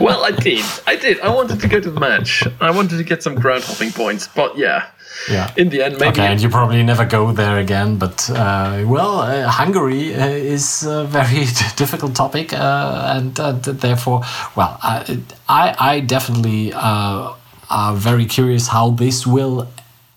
[0.00, 0.64] well, I did.
[0.86, 1.20] I did.
[1.20, 2.44] I wanted to go to the match.
[2.60, 4.28] I wanted to get some ground hopping points.
[4.28, 4.86] But yeah,
[5.30, 5.52] Yeah.
[5.56, 6.10] In the end, maybe.
[6.10, 7.96] Okay, and you probably never go there again.
[7.96, 11.44] But uh, well, uh, Hungary uh, is a very
[11.76, 14.22] difficult topic, uh, and therefore,
[14.56, 15.18] well, I
[15.48, 17.34] I, definitely uh,
[17.70, 19.68] are very curious how this will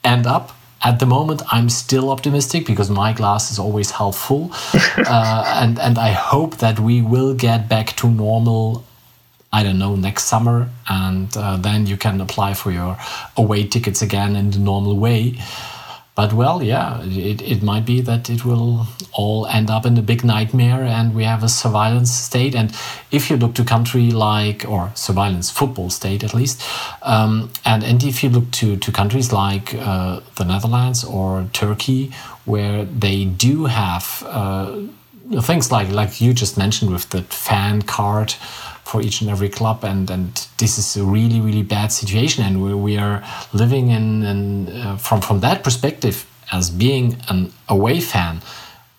[0.04, 0.52] end up
[0.84, 4.52] at the moment i'm still optimistic because my glass is always half full
[4.98, 8.84] uh, and and i hope that we will get back to normal
[9.58, 12.98] i don't know next summer and uh, then you can apply for your
[13.38, 15.22] away tickets again in the normal way
[16.16, 20.02] but well, yeah, it, it might be that it will all end up in a
[20.02, 22.56] big nightmare and we have a surveillance state.
[22.56, 22.74] And
[23.12, 26.64] if you look to country like, or surveillance football state at least,
[27.04, 32.14] um, and, and if you look to, to countries like uh, the Netherlands or Turkey,
[32.46, 34.84] where they do have uh,
[35.42, 38.36] things like, like you just mentioned with the fan card,
[38.86, 42.64] for each and every club and and this is a really really bad situation and
[42.64, 48.42] we, we are living in, uh, from from that perspective as being an away fan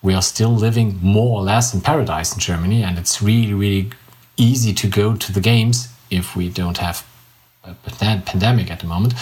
[0.01, 3.89] we are still living more or less in paradise in Germany and it's really really
[4.35, 7.05] easy to go to the games if we don't have
[7.63, 7.73] a
[8.25, 9.13] pandemic at the moment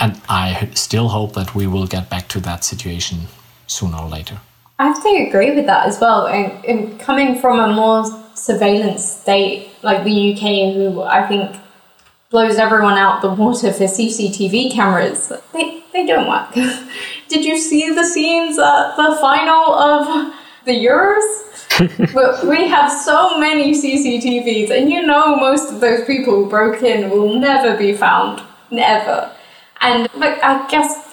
[0.00, 3.18] and I still hope that we will get back to that situation
[3.66, 4.38] sooner or later.
[4.78, 8.04] I have to agree with that as well and, and coming from a more
[8.36, 11.56] surveillance state like the UK, who I think
[12.30, 16.52] blows everyone out the water for CCTV cameras, they, they don't work.
[17.28, 20.34] Did you see the scenes at the final of
[20.64, 21.42] the Euros?
[22.48, 27.10] we have so many CCTVs, and you know most of those people who broke in
[27.10, 28.42] will never be found.
[28.70, 29.30] Never.
[29.80, 31.06] And look, I guess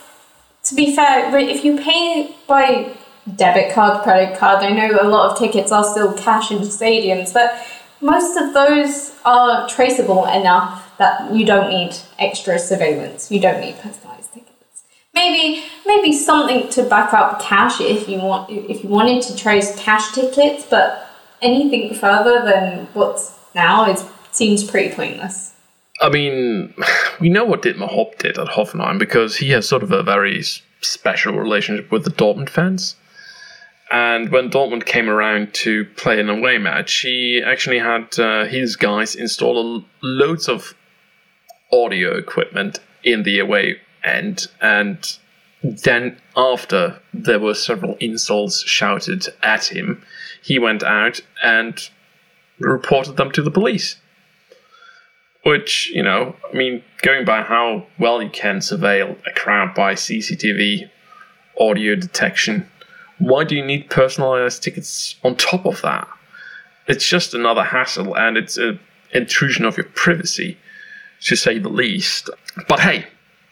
[0.64, 2.96] to be fair, if you pay by
[3.36, 4.64] debit card, credit card.
[4.64, 7.56] I know a lot of tickets are still cash in stadiums, but
[8.02, 13.32] most of those are traceable enough that you don't need extra surveillance.
[13.32, 14.84] You don't need personalized tickets.
[15.14, 19.76] Maybe maybe something to back up cash if you want if you wanted to trace
[19.80, 21.08] cash tickets, but
[21.42, 25.54] anything further than what's now is seems pretty pointless.
[26.02, 26.74] I mean,
[27.20, 30.44] we know what Dietmar Hopp did at Hoffenheim because he has sort of a very
[30.82, 32.96] special relationship with the Dortmund fans.
[33.92, 38.76] And when Dortmund came around to play an away match, he actually had uh, his
[38.76, 40.74] guys install loads of
[41.72, 44.48] audio equipment in the away end.
[44.62, 44.98] And
[45.62, 50.04] then, after there were several insults shouted at him,
[50.42, 51.90] he went out and
[52.60, 53.98] reported them to the police.
[55.44, 59.94] Which, you know, I mean, going by how well you can surveil a crowd by
[59.94, 60.90] CCTV
[61.60, 62.70] audio detection
[63.24, 66.08] why do you need personalized tickets on top of that?
[66.88, 68.80] It's just another hassle and it's an
[69.14, 70.58] intrusion of your privacy,
[71.22, 72.30] to say the least.
[72.68, 73.06] But hey,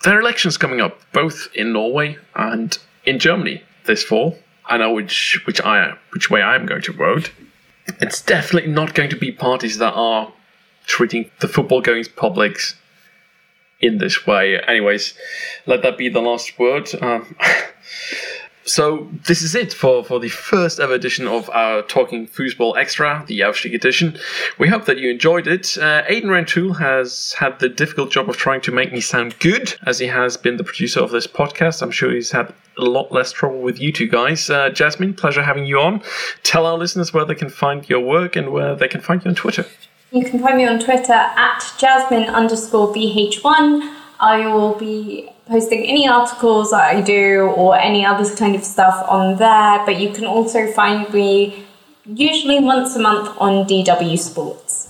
[0.03, 4.37] there are elections coming up, both in Norway and in Germany this fall.
[4.65, 7.31] I know which which I which way I am going to vote.
[8.01, 10.33] It's definitely not going to be parties that are
[10.85, 12.75] treating the football going publics
[13.79, 14.59] in this way.
[14.59, 15.13] Anyways,
[15.65, 16.89] let that be the last word.
[17.01, 17.35] Um,
[18.63, 23.23] so this is it for, for the first ever edition of our Talking Fussball Extra,
[23.27, 24.17] the Aufstieg edition.
[24.59, 25.77] We hope that you enjoyed it.
[25.77, 29.75] Uh, Aidan Rantoul has had the difficult job of trying to make me sound good,
[29.85, 31.81] as he has been the producer of this podcast.
[31.81, 34.49] I'm sure he's had a lot less trouble with you two guys.
[34.49, 36.01] Uh, Jasmine, pleasure having you on.
[36.43, 39.29] Tell our listeners where they can find your work and where they can find you
[39.29, 39.65] on Twitter.
[40.11, 43.95] You can find me on Twitter at jasmine underscore bh1.
[44.19, 49.05] I will be posting any articles that I do or any other kind of stuff
[49.09, 51.65] on there, but you can also find me
[52.05, 54.87] usually once a month on DW Sports.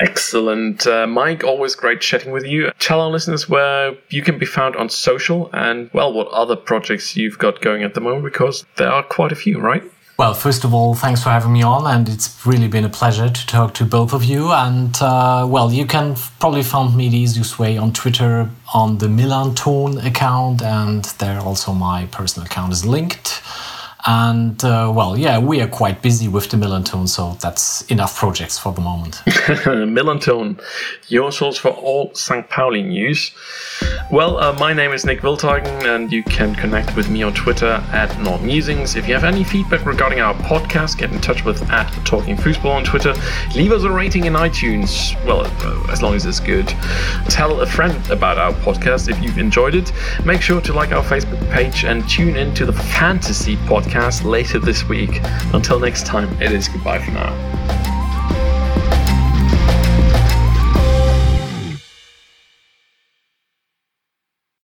[0.00, 0.86] Excellent.
[0.86, 2.70] Uh, Mike, always great chatting with you.
[2.78, 7.14] Tell our listeners where you can be found on social and, well, what other projects
[7.14, 9.84] you've got going at the moment, because there are quite a few, right?
[10.20, 13.30] Well, first of all, thanks for having me on, and it's really been a pleasure
[13.30, 14.52] to talk to both of you.
[14.52, 19.06] And uh, well, you can probably find me the easiest way on Twitter on the
[19.06, 23.40] MillernTon account, and there also my personal account is linked.
[24.06, 28.58] And uh, well, yeah, we are quite busy with the MillernTon, so that's enough projects
[28.58, 29.14] for the moment.
[29.26, 30.60] MillernTon,
[31.08, 32.48] your source for all St.
[32.48, 33.32] Pauli news.
[34.10, 37.84] Well, uh, my name is Nick Wildhagen, and you can connect with me on Twitter
[37.92, 38.10] at
[38.42, 38.96] Musings.
[38.96, 42.74] If you have any feedback regarding our podcast, get in touch with at Talking Fussball
[42.74, 43.14] on Twitter.
[43.54, 46.68] Leave us a rating in iTunes, well, uh, as long as it's good.
[47.28, 49.92] Tell a friend about our podcast if you've enjoyed it.
[50.24, 54.24] Make sure to like our Facebook page and tune in to the Fantasy Podcast podcast
[54.24, 55.20] later this week.
[55.52, 57.99] Until next time, it is goodbye for now.